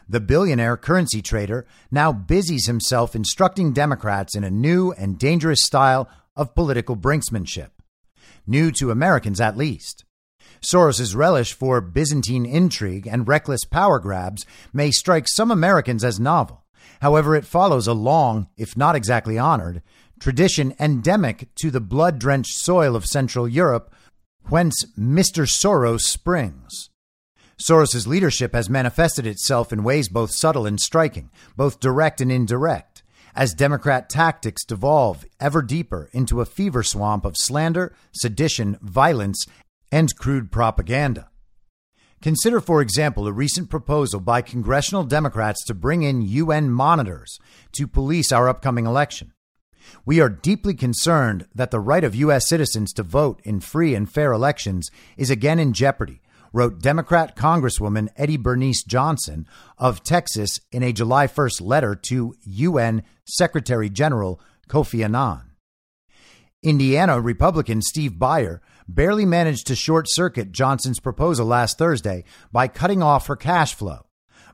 [0.09, 6.09] The billionaire currency trader now busies himself instructing Democrats in a new and dangerous style
[6.37, 7.71] of political brinksmanship.
[8.47, 10.05] New to Americans, at least.
[10.61, 16.65] Soros's relish for Byzantine intrigue and reckless power grabs may strike some Americans as novel.
[17.01, 19.83] However, it follows a long, if not exactly honored,
[20.21, 23.93] tradition endemic to the blood drenched soil of Central Europe,
[24.49, 25.47] whence Mr.
[25.47, 26.91] Soros springs.
[27.59, 33.03] Soros's leadership has manifested itself in ways both subtle and striking, both direct and indirect,
[33.35, 39.47] as Democrat tactics devolve ever deeper into a fever swamp of slander, sedition, violence,
[39.91, 41.31] and crude propaganda.
[42.21, 47.39] Consider, for example, a recent proposal by congressional Democrats to bring in UN monitors
[47.73, 49.33] to police our upcoming election.
[50.05, 52.49] We are deeply concerned that the right of U.S.
[52.49, 56.21] citizens to vote in free and fair elections is again in jeopardy,
[56.57, 59.47] wrote Democrat Congresswoman Eddie Bernice Johnson
[59.77, 65.51] of Texas in a July 1st letter to UN Secretary General Kofi Annan.
[66.63, 73.03] Indiana Republican Steve Buyer barely managed to short circuit Johnson's proposal last Thursday by cutting
[73.03, 74.07] off her cash flow.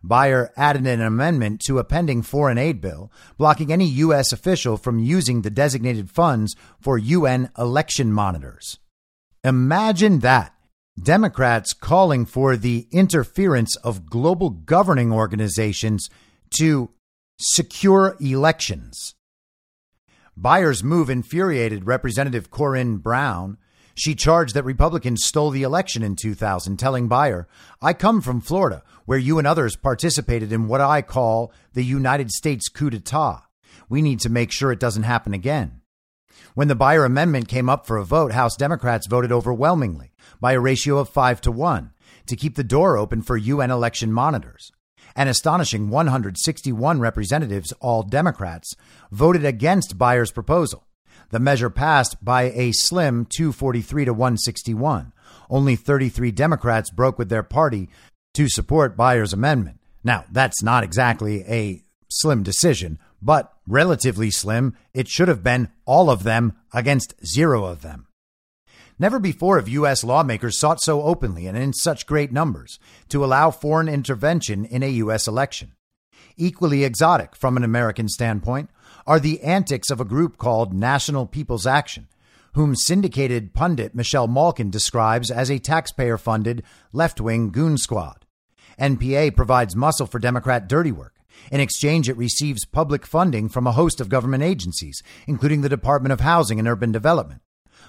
[0.03, 4.33] Buyer added an amendment to a pending foreign aid bill, blocking any U.S.
[4.33, 8.81] official from using the designated funds for UN election monitors.
[9.45, 10.52] Imagine that.
[11.01, 16.11] Democrats calling for the interference of global governing organizations
[16.59, 16.91] to
[17.39, 19.15] secure elections.
[20.37, 23.59] Buyer's move infuriated Representative Corinne Brown,
[23.95, 27.47] she charged that Republicans stole the election in 2000, telling Buyer,
[27.81, 32.31] I come from Florida, where you and others participated in what I call the United
[32.31, 33.43] States coup d'etat.
[33.89, 35.82] We need to make sure it doesn't happen again.
[36.55, 40.61] When the Buyer amendment came up for a vote, House Democrats voted overwhelmingly by a
[40.61, 41.93] ratio of five to one
[42.27, 44.71] to keep the door open for UN election monitors.
[45.15, 48.75] An astonishing 161 representatives, all Democrats,
[49.11, 50.87] voted against Buyer's proposal
[51.33, 55.13] the measure passed by a slim 243 to 161.
[55.51, 57.89] Only 33 Democrats broke with their party
[58.35, 59.81] to support Buyer's amendment.
[60.05, 64.77] Now, that's not exactly a slim decision, but relatively slim.
[64.93, 68.07] It should have been all of them against zero of them.
[68.99, 70.05] Never before have U.S.
[70.05, 72.79] lawmakers sought so openly and in such great numbers
[73.09, 75.27] to allow foreign intervention in a U.S.
[75.27, 75.73] election.
[76.37, 78.71] Equally exotic from an American standpoint
[79.07, 82.09] are the antics of a group called National People's Action,
[82.55, 86.63] whom syndicated pundit Michelle Malkin describes as a taxpayer funded
[86.93, 88.27] left wing goon squad.
[88.79, 91.12] NPA provides muscle for Democrat dirty work.
[91.51, 96.13] In exchange, it receives public funding from a host of government agencies, including the Department
[96.13, 97.41] of Housing and Urban Development.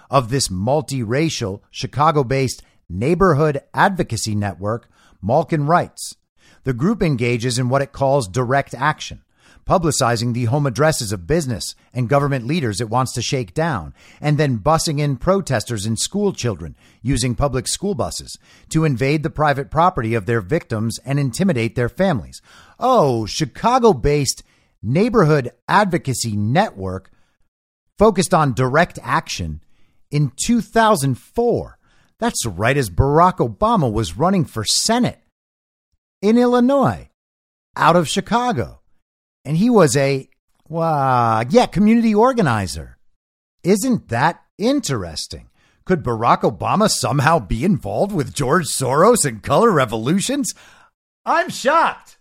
[0.09, 4.89] Of this multiracial, Chicago based neighborhood advocacy network,
[5.21, 6.15] Malkin writes
[6.63, 9.22] The group engages in what it calls direct action
[9.65, 14.37] publicizing the home addresses of business and government leaders it wants to shake down, and
[14.37, 18.37] then bussing in protesters and school children using public school buses
[18.69, 22.41] to invade the private property of their victims and intimidate their families.
[22.79, 24.43] Oh, Chicago based
[24.81, 27.09] neighborhood advocacy network
[27.97, 29.61] focused on direct action
[30.11, 31.77] in 2004.
[32.19, 35.19] That's right as Barack Obama was running for Senate
[36.21, 37.09] in Illinois
[37.75, 38.82] out of Chicago.
[39.45, 40.29] And he was a,
[40.67, 42.97] well, yeah, community organizer.
[43.63, 45.49] Isn't that interesting?
[45.85, 50.53] Could Barack Obama somehow be involved with George Soros and color revolutions?
[51.25, 52.17] I'm shocked.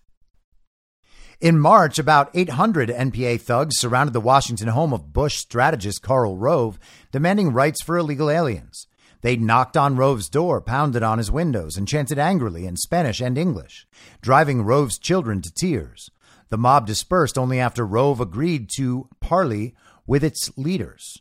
[1.40, 6.78] In March, about 800 NPA thugs surrounded the Washington home of Bush strategist Karl Rove,
[7.10, 8.86] demanding rights for illegal aliens.
[9.22, 13.38] They knocked on Rove's door, pounded on his windows, and chanted angrily in Spanish and
[13.38, 13.86] English,
[14.20, 16.10] driving Rove's children to tears.
[16.52, 19.74] The mob dispersed only after Rove agreed to parley
[20.06, 21.16] with its leaders.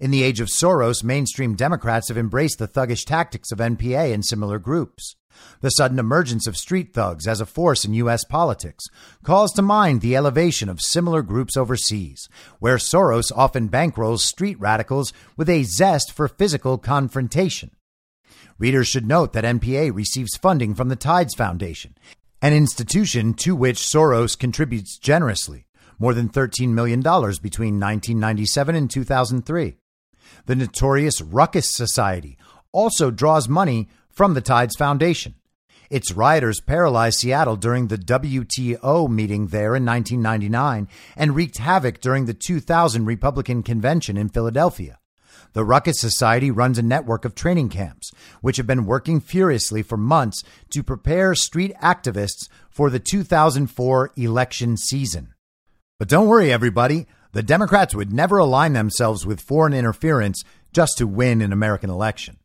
[0.00, 4.24] In the age of Soros, mainstream Democrats have embraced the thuggish tactics of NPA and
[4.24, 5.14] similar groups.
[5.60, 8.24] The sudden emergence of street thugs as a force in U.S.
[8.24, 8.86] politics
[9.22, 12.28] calls to mind the elevation of similar groups overseas,
[12.58, 17.70] where Soros often bankrolls street radicals with a zest for physical confrontation.
[18.58, 21.94] Readers should note that NPA receives funding from the Tides Foundation,
[22.42, 25.66] an institution to which Soros contributes generously,
[25.98, 29.76] more than $13 million between 1997 and 2003.
[30.46, 32.36] The notorious Ruckus Society
[32.72, 35.34] also draws money from the Tides Foundation.
[35.88, 42.26] Its rioters paralyzed Seattle during the WTO meeting there in 1999 and wreaked havoc during
[42.26, 44.98] the 2000 Republican convention in Philadelphia.
[45.56, 48.12] The Ruckus Society runs a network of training camps,
[48.42, 54.76] which have been working furiously for months to prepare street activists for the 2004 election
[54.76, 55.32] season.
[55.98, 57.06] But don't worry, everybody.
[57.32, 62.36] The Democrats would never align themselves with foreign interference just to win an American election.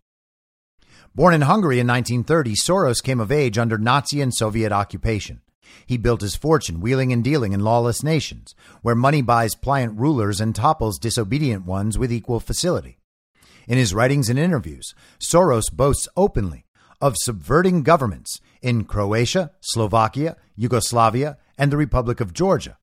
[1.13, 5.41] Born in Hungary in 1930, Soros came of age under Nazi and Soviet occupation.
[5.85, 10.39] He built his fortune wheeling and dealing in lawless nations, where money buys pliant rulers
[10.39, 12.99] and topples disobedient ones with equal facility.
[13.67, 16.65] In his writings and interviews, Soros boasts openly
[16.99, 22.77] of subverting governments in Croatia, Slovakia, Yugoslavia, and the Republic of Georgia.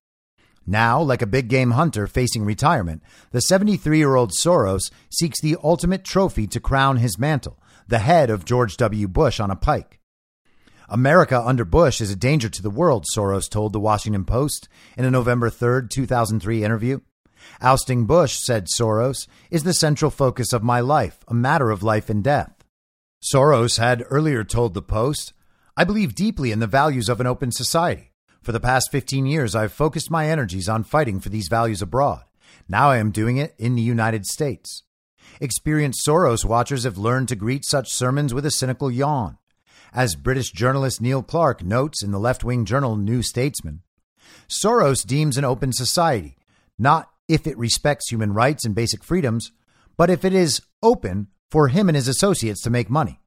[0.65, 3.01] Now, like a big game hunter facing retirement,
[3.31, 8.29] the 73 year old Soros seeks the ultimate trophy to crown his mantle the head
[8.29, 9.07] of George W.
[9.07, 9.99] Bush on a pike.
[10.87, 15.05] America under Bush is a danger to the world, Soros told the Washington Post in
[15.05, 16.99] a November 3, 2003 interview.
[17.61, 22.09] Ousting Bush, said Soros, is the central focus of my life, a matter of life
[22.09, 22.63] and death.
[23.21, 25.33] Soros had earlier told the Post,
[25.75, 28.11] I believe deeply in the values of an open society.
[28.41, 32.23] For the past 15 years, I've focused my energies on fighting for these values abroad.
[32.67, 34.83] Now I am doing it in the United States.
[35.41, 39.37] Experienced Soros watchers have learned to greet such sermons with a cynical yawn.
[39.93, 43.81] As British journalist Neil Clark notes in the left wing journal New Statesman,
[44.47, 46.37] Soros deems an open society
[46.79, 49.53] not if it respects human rights and basic freedoms,
[49.95, 53.19] but if it is open for him and his associates to make money.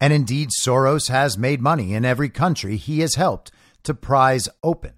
[0.00, 3.52] And indeed, Soros has made money in every country he has helped
[3.84, 4.94] to prize open.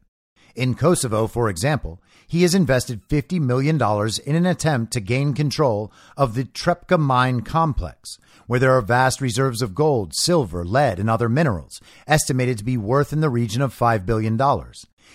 [0.54, 3.80] In Kosovo, for example, he has invested $50 million
[4.26, 9.20] in an attempt to gain control of the Trepca mine complex, where there are vast
[9.20, 13.62] reserves of gold, silver, lead, and other minerals, estimated to be worth in the region
[13.62, 14.38] of $5 billion.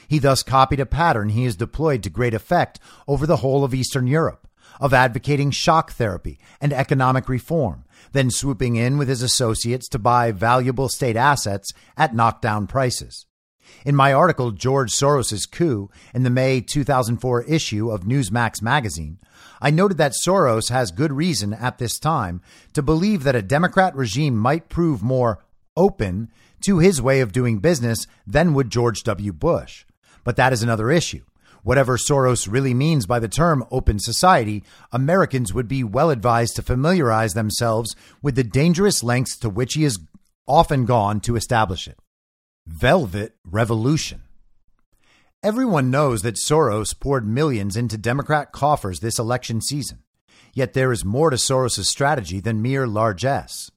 [0.07, 3.74] He thus copied a pattern he has deployed to great effect over the whole of
[3.74, 4.48] Eastern Europe
[4.80, 10.32] of advocating shock therapy and economic reform, then swooping in with his associates to buy
[10.32, 13.26] valuable state assets at knockdown prices.
[13.86, 19.19] In my article, George Soros' Coup, in the May 2004 issue of Newsmax magazine,
[19.61, 22.41] I noted that Soros has good reason at this time
[22.74, 25.44] to believe that a Democrat regime might prove more
[25.76, 26.30] open
[26.61, 29.34] to his way of doing business than would George W.
[29.34, 29.85] Bush.
[30.23, 31.23] But that is another issue.
[31.63, 36.61] Whatever Soros really means by the term open society, Americans would be well advised to
[36.61, 39.99] familiarize themselves with the dangerous lengths to which he has
[40.47, 41.99] often gone to establish it.
[42.65, 44.21] Velvet Revolution.
[45.43, 49.99] Everyone knows that Soros poured millions into Democrat coffers this election season.
[50.53, 53.71] Yet there is more to Soros' strategy than mere largesse.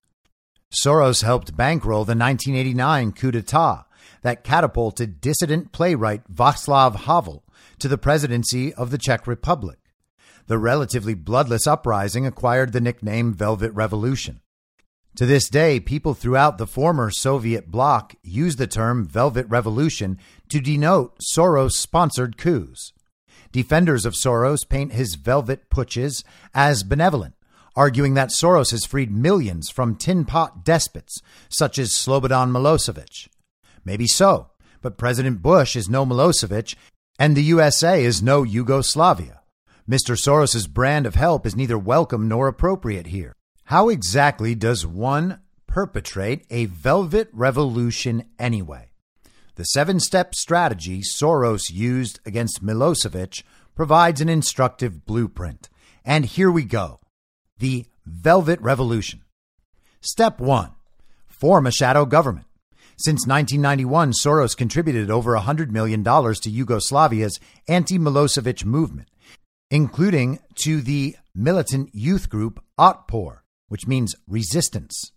[0.72, 3.86] Soros helped bankroll the 1989 coup d'etat
[4.22, 7.44] that catapulted dissident playwright Václav Havel
[7.80, 9.78] to the presidency of the Czech Republic.
[10.46, 14.40] The relatively bloodless uprising acquired the nickname Velvet Revolution.
[15.16, 20.18] To this day, people throughout the former Soviet bloc use the term Velvet Revolution
[20.50, 22.92] to denote Soros sponsored coups.
[23.50, 26.22] Defenders of Soros paint his velvet putsches
[26.54, 27.34] as benevolent,
[27.76, 33.28] arguing that Soros has freed millions from tin pot despots such as Slobodan Milosevic.
[33.84, 34.50] Maybe so,
[34.82, 36.74] but President Bush is no Milosevic
[37.18, 39.40] and the USA is no Yugoslavia.
[39.88, 40.16] Mr.
[40.16, 43.34] Soros's brand of help is neither welcome nor appropriate here.
[43.64, 48.90] How exactly does one perpetrate a velvet revolution anyway?
[49.56, 53.42] The seven step strategy Soros used against Milosevic
[53.74, 55.68] provides an instructive blueprint.
[56.04, 57.00] And here we go
[57.60, 59.20] the Velvet Revolution.
[60.00, 60.72] Step one
[61.28, 62.46] form a shadow government.
[62.98, 69.08] Since 1991, Soros contributed over $100 million to Yugoslavia's anti Milosevic movement,
[69.70, 75.12] including to the militant youth group Otpor which means resistance.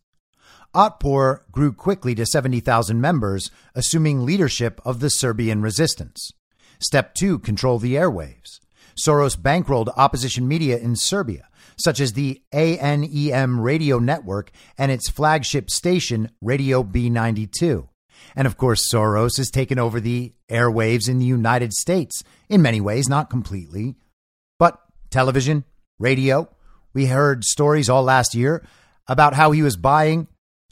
[0.73, 6.31] Otpor grew quickly to 70,000 members, assuming leadership of the Serbian resistance.
[6.79, 8.59] Step 2 Control the airwaves.
[8.95, 11.47] Soros bankrolled opposition media in Serbia,
[11.77, 17.87] such as the ANEM radio network and its flagship station, Radio B92.
[18.35, 22.81] And of course, Soros has taken over the airwaves in the United States, in many
[22.81, 23.95] ways, not completely.
[24.59, 24.79] But
[25.09, 25.65] television,
[25.99, 26.49] radio,
[26.93, 28.65] we heard stories all last year
[29.07, 30.27] about how he was buying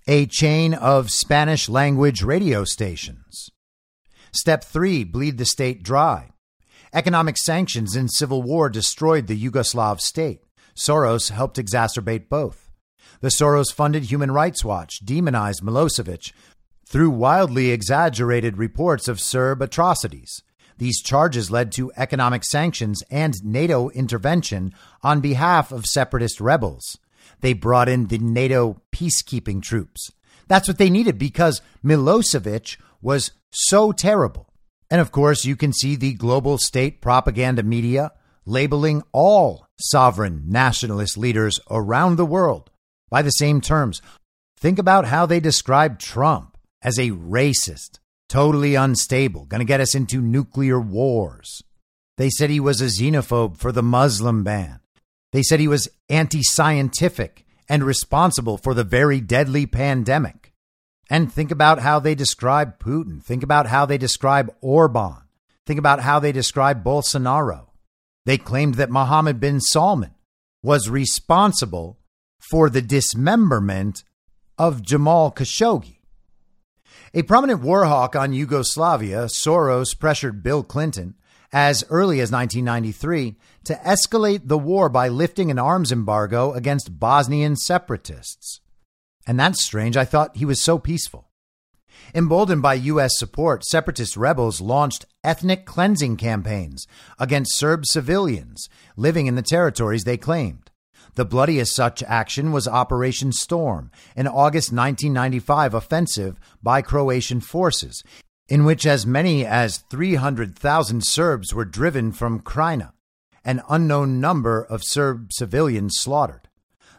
[0.07, 3.49] a chain of Spanish language radio stations.
[4.33, 6.29] Step three bleed the state dry.
[6.93, 10.41] Economic sanctions and civil war destroyed the Yugoslav state.
[10.75, 12.69] Soros helped exacerbate both.
[13.21, 16.31] The Soros funded Human Rights Watch demonized Milosevic
[16.87, 20.41] through wildly exaggerated reports of Serb atrocities.
[20.77, 24.73] These charges led to economic sanctions and NATO intervention
[25.03, 26.97] on behalf of separatist rebels.
[27.41, 30.11] They brought in the NATO peacekeeping troops.
[30.47, 34.51] That's what they needed because Milosevic was so terrible.
[34.89, 38.11] And of course, you can see the global state propaganda media
[38.45, 42.69] labeling all sovereign nationalist leaders around the world
[43.09, 44.01] by the same terms.
[44.57, 47.99] Think about how they describe Trump as a racist,
[48.29, 51.61] totally unstable, going to get us into nuclear wars.
[52.17, 54.79] They said he was a xenophobe for the Muslim ban.
[55.31, 60.53] They said he was anti scientific and responsible for the very deadly pandemic.
[61.09, 63.23] And think about how they describe Putin.
[63.23, 65.23] Think about how they describe Orban.
[65.65, 67.70] Think about how they describe Bolsonaro.
[68.25, 70.13] They claimed that Mohammed bin Salman
[70.63, 71.97] was responsible
[72.39, 74.03] for the dismemberment
[74.57, 75.97] of Jamal Khashoggi.
[77.13, 81.15] A prominent war hawk on Yugoslavia, Soros pressured Bill Clinton
[81.51, 83.35] as early as 1993
[83.65, 88.61] to escalate the war by lifting an arms embargo against Bosnian separatists.
[89.27, 89.97] And that's strange.
[89.97, 91.30] I thought he was so peaceful.
[92.13, 93.17] Emboldened by U.S.
[93.17, 96.85] support, separatist rebels launched ethnic cleansing campaigns
[97.17, 98.67] against Serb civilians
[98.97, 100.69] living in the territories they claimed.
[101.15, 108.03] The bloodiest such action was Operation Storm, an August 1995 offensive by Croatian forces,
[108.49, 112.91] in which as many as 300,000 Serbs were driven from Krajina,
[113.45, 116.49] an unknown number of Serb civilians slaughtered.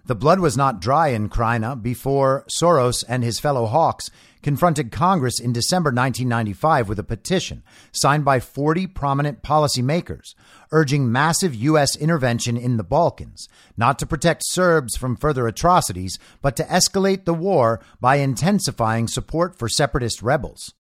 [0.05, 4.11] The blood was not dry in Krajina before Soros and his fellow hawks
[4.43, 7.63] confronted Congress in December 1995 with a petition
[7.93, 10.35] signed by 40 prominent policymakers
[10.73, 11.95] urging massive U.S.
[11.95, 17.35] intervention in the Balkans, not to protect Serbs from further atrocities, but to escalate the
[17.35, 20.75] war by intensifying support for separatist rebels.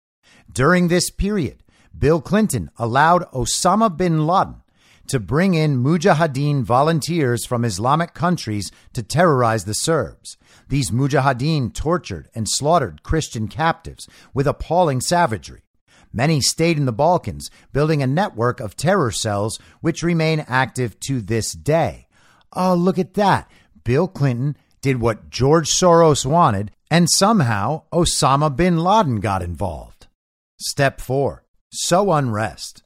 [0.51, 1.63] During this period,
[1.97, 4.62] Bill Clinton allowed Osama bin Laden
[5.09, 10.37] to bring in Mujahideen volunteers from Islamic countries to terrorize the Serbs.
[10.69, 15.63] These Mujahideen tortured and slaughtered Christian captives with appalling savagery.
[16.13, 21.21] Many stayed in the Balkans, building a network of terror cells which remain active to
[21.21, 22.07] this day.
[22.53, 23.51] Oh, look at that.
[23.85, 30.07] Bill Clinton did what George Soros wanted, and somehow Osama bin Laden got involved.
[30.59, 32.82] Step 4 Sow unrest.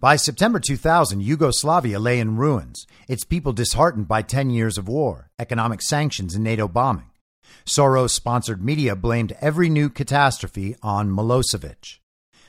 [0.00, 5.32] By September 2000, Yugoslavia lay in ruins, its people disheartened by 10 years of war,
[5.40, 7.10] economic sanctions, and NATO bombing.
[7.66, 11.98] Soros sponsored media blamed every new catastrophe on Milosevic.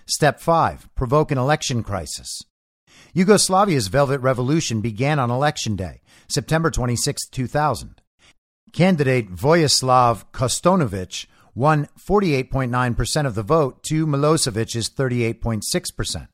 [0.05, 2.43] Step 5 Provoke an election crisis.
[3.15, 7.99] Yugoslavia's Velvet Revolution began on Election Day, September 26, 2000.
[8.73, 16.27] Candidate Vojislav Kostunovic won 48.9% of the vote to Milosevic's 38.6%.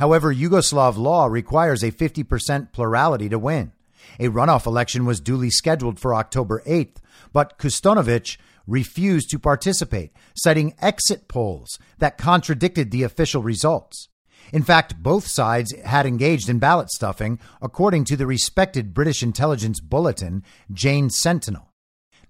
[0.00, 3.72] However, Yugoslav law requires a 50% plurality to win.
[4.18, 6.96] A runoff election was duly scheduled for October 8th,
[7.34, 14.08] but Kostunovic refused to participate, citing exit polls that contradicted the official results.
[14.54, 19.80] In fact, both sides had engaged in ballot stuffing, according to the respected British intelligence
[19.80, 21.74] bulletin, Jane Sentinel.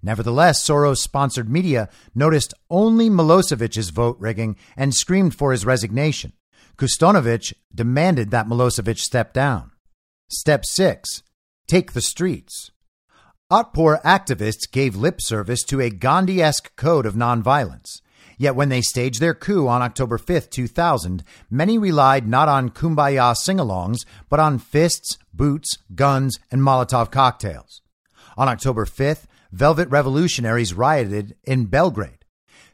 [0.03, 6.33] Nevertheless, Soros sponsored media noticed only Milosevic's vote rigging and screamed for his resignation.
[6.81, 9.69] Kostonovich demanded that Milosevic step down.
[10.31, 11.21] Step 6
[11.67, 12.71] Take the streets.
[13.51, 18.01] Otpor activists gave lip service to a Gandhi esque code of nonviolence.
[18.39, 23.35] Yet when they staged their coup on October 5, 2000, many relied not on kumbaya
[23.35, 27.83] sing alongs, but on fists, boots, guns, and Molotov cocktails.
[28.35, 32.20] On October 5th, Velvet Revolutionaries rioted in Belgrade,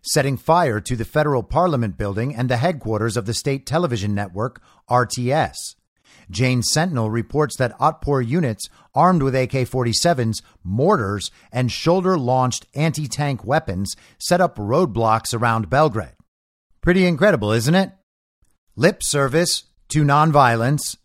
[0.07, 4.61] setting fire to the federal parliament building and the headquarters of the state television network,
[4.89, 5.75] RTS.
[6.29, 13.07] Jane Sentinel reports that Otpor units armed with AK 47s, mortars, and shoulder launched anti
[13.07, 16.15] tank weapons set up roadblocks around Belgrade.
[16.81, 17.91] Pretty incredible, isn't it?
[18.75, 20.97] Lip service to nonviolence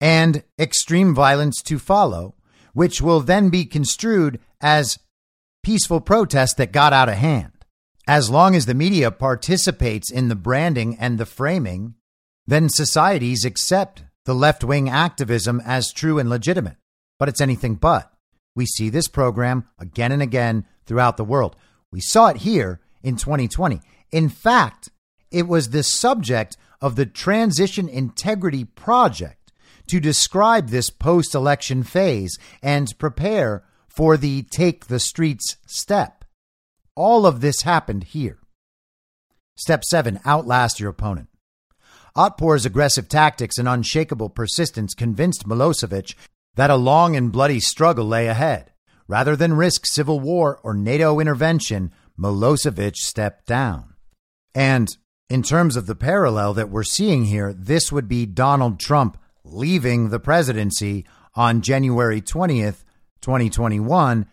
[0.00, 2.34] and extreme violence to follow,
[2.72, 4.98] which will then be construed as
[5.62, 7.52] peaceful protest that got out of hand.
[8.08, 11.94] As long as the media participates in the branding and the framing,
[12.46, 16.76] then societies accept the left wing activism as true and legitimate.
[17.18, 18.12] But it's anything but.
[18.54, 21.56] We see this program again and again throughout the world.
[21.90, 23.80] We saw it here in 2020.
[24.10, 24.90] In fact,
[25.30, 29.52] it was the subject of the Transition Integrity Project
[29.86, 36.21] to describe this post election phase and prepare for the take the streets step.
[36.94, 38.38] All of this happened here.
[39.56, 41.28] Step seven outlast your opponent.
[42.16, 46.14] Otpor's aggressive tactics and unshakable persistence convinced Milosevic
[46.54, 48.72] that a long and bloody struggle lay ahead.
[49.08, 53.94] Rather than risk civil war or NATO intervention, Milosevic stepped down.
[54.54, 54.88] And
[55.30, 60.10] in terms of the parallel that we're seeing here, this would be Donald Trump leaving
[60.10, 62.84] the presidency on January 20th,
[63.22, 64.26] 2021,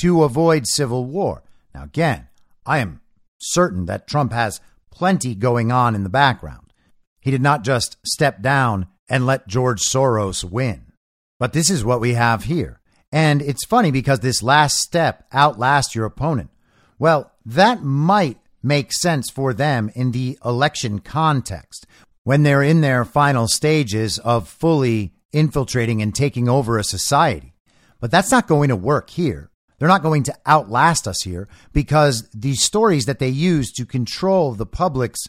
[0.00, 1.42] to avoid civil war.
[1.74, 2.28] Now, again,
[2.66, 3.00] I am
[3.38, 6.72] certain that Trump has plenty going on in the background.
[7.20, 10.92] He did not just step down and let George Soros win.
[11.38, 12.80] But this is what we have here.
[13.12, 16.50] And it's funny because this last step outlasts your opponent.
[16.98, 21.86] Well, that might make sense for them in the election context
[22.24, 27.54] when they're in their final stages of fully infiltrating and taking over a society.
[28.00, 29.50] But that's not going to work here.
[29.78, 34.52] They're not going to outlast us here because the stories that they use to control
[34.52, 35.20] the public's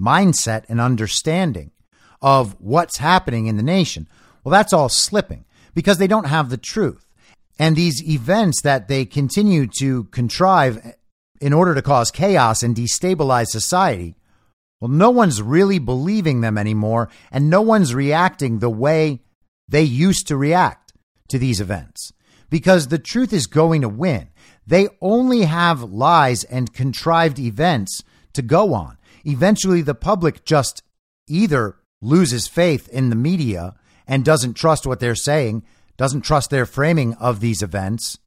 [0.00, 1.70] mindset and understanding
[2.22, 4.08] of what's happening in the nation.
[4.42, 5.44] Well, that's all slipping
[5.74, 7.06] because they don't have the truth.
[7.58, 10.94] And these events that they continue to contrive
[11.40, 14.16] in order to cause chaos and destabilize society,
[14.80, 19.20] well, no one's really believing them anymore, and no one's reacting the way
[19.68, 20.94] they used to react
[21.28, 22.12] to these events
[22.50, 24.28] because the truth is going to win.
[24.66, 28.02] They only have lies and contrived events
[28.34, 30.82] to go on eventually the public just
[31.28, 33.74] either loses faith in the media
[34.06, 35.62] and doesn't trust what they're saying,
[35.96, 38.18] doesn't trust their framing of these events,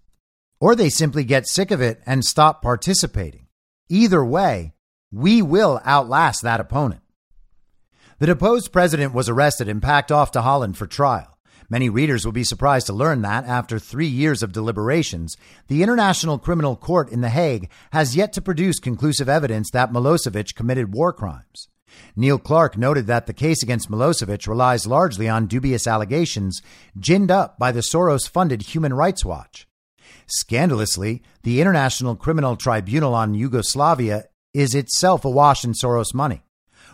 [0.59, 3.47] or they simply get sick of it and stop participating.
[3.89, 4.73] Either way,
[5.11, 7.01] we will outlast that opponent.
[8.19, 11.32] The deposed president was arrested and packed off to Holland for trial.
[11.73, 15.35] Many readers will be surprised to learn that, after three years of deliberations,
[15.69, 20.53] the International Criminal Court in The Hague has yet to produce conclusive evidence that Milosevic
[20.53, 21.69] committed war crimes.
[22.15, 26.61] Neil Clark noted that the case against Milosevic relies largely on dubious allegations
[26.99, 29.67] ginned up by the Soros funded Human Rights Watch.
[30.27, 36.43] Scandalously, the International Criminal Tribunal on Yugoslavia is itself awash in Soros money.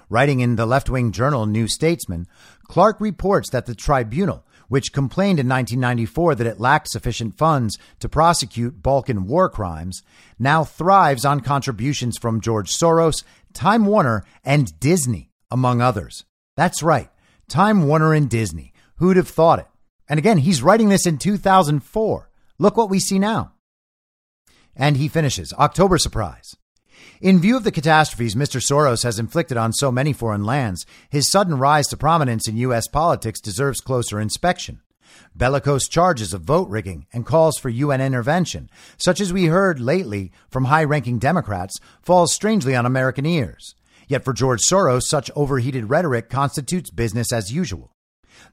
[0.09, 2.27] Writing in the left wing journal New Statesman,
[2.69, 8.07] Clark reports that the tribunal which complained in 1994 that it lacked sufficient funds to
[8.07, 10.01] prosecute Balkan war crimes,
[10.39, 16.23] now thrives on contributions from George Soros, Time Warner, and Disney, among others.
[16.55, 17.09] That's right,
[17.49, 18.71] Time Warner and Disney.
[18.95, 19.67] Who'd have thought it?
[20.07, 22.29] And again, he's writing this in 2004.
[22.57, 23.53] Look what we see now.
[24.75, 26.55] And he finishes October surprise.
[27.21, 28.61] In view of the catastrophes Mr.
[28.61, 32.87] Soros has inflicted on so many foreign lands, his sudden rise to prominence in U.S.
[32.87, 34.79] politics deserves closer inspection.
[35.35, 40.31] Bellicose charges of vote rigging and calls for UN intervention, such as we heard lately
[40.49, 43.75] from high ranking Democrats, falls strangely on American ears.
[44.07, 47.91] Yet for George Soros, such overheated rhetoric constitutes business as usual.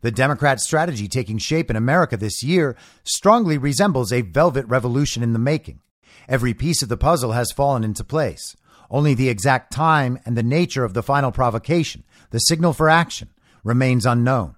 [0.01, 2.75] The Democrat strategy taking shape in America this year
[3.05, 5.83] strongly resembles a velvet revolution in the making.
[6.29, 8.57] Every piece of the puzzle has fallen into place.
[8.91, 13.31] Only the exact time and the nature of the final provocation, the signal for action,
[13.65, 14.57] remains unknown.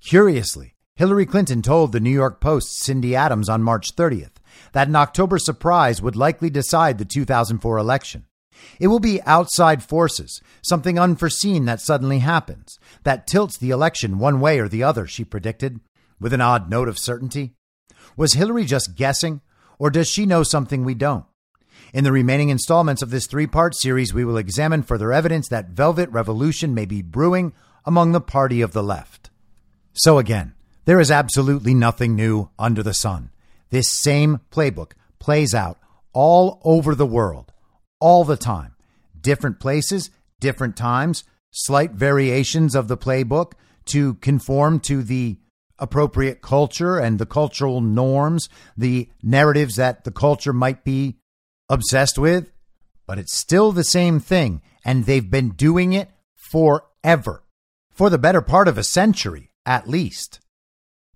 [0.00, 4.36] Curiously, Hillary Clinton told the New York Post's Cindy Adams on March 30th
[4.72, 8.26] that an October surprise would likely decide the 2004 election.
[8.78, 14.40] It will be outside forces, something unforeseen that suddenly happens, that tilts the election one
[14.40, 15.80] way or the other, she predicted,
[16.20, 17.54] with an odd note of certainty.
[18.16, 19.40] Was Hillary just guessing,
[19.80, 21.24] or does she know something we don't?
[21.92, 25.70] In the remaining installments of this three part series, we will examine further evidence that
[25.70, 27.52] velvet revolution may be brewing
[27.84, 29.30] among the party of the left.
[29.94, 30.54] So again,
[30.84, 33.30] there is absolutely nothing new under the sun.
[33.70, 35.78] This same playbook plays out
[36.12, 37.52] all over the world,
[38.00, 38.74] all the time.
[39.18, 43.52] Different places, different times, slight variations of the playbook
[43.86, 45.38] to conform to the
[45.80, 51.16] appropriate culture and the cultural norms, the narratives that the culture might be
[51.68, 52.52] obsessed with.
[53.06, 57.42] But it's still the same thing, and they've been doing it forever,
[57.90, 60.40] for the better part of a century, at least.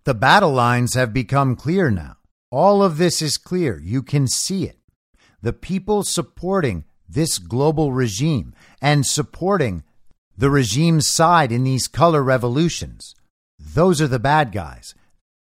[0.04, 2.16] The battle lines have become clear now.
[2.50, 3.80] All of this is clear.
[3.80, 4.78] You can see it.
[5.40, 9.82] The people supporting this global regime and supporting
[10.36, 13.14] the regime's side in these color revolutions,
[13.74, 14.94] those are the bad guys.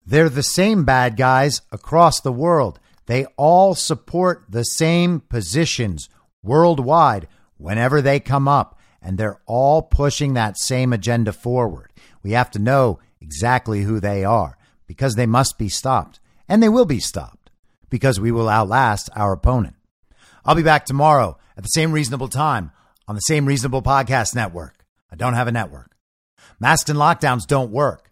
[0.04, 2.80] They're the same bad guys across the world.
[3.06, 6.08] They all support the same positions
[6.42, 11.92] worldwide whenever they come up, and they're all pushing that same agenda forward.
[12.22, 14.56] We have to know exactly who they are
[14.86, 16.18] because they must be stopped,
[16.48, 17.50] and they will be stopped
[17.90, 19.76] because we will outlast our opponent.
[20.44, 22.72] I'll be back tomorrow at the same reasonable time
[23.06, 24.84] on the same reasonable podcast network.
[25.10, 25.96] I don't have a network.
[26.58, 28.11] Masks and lockdowns don't work.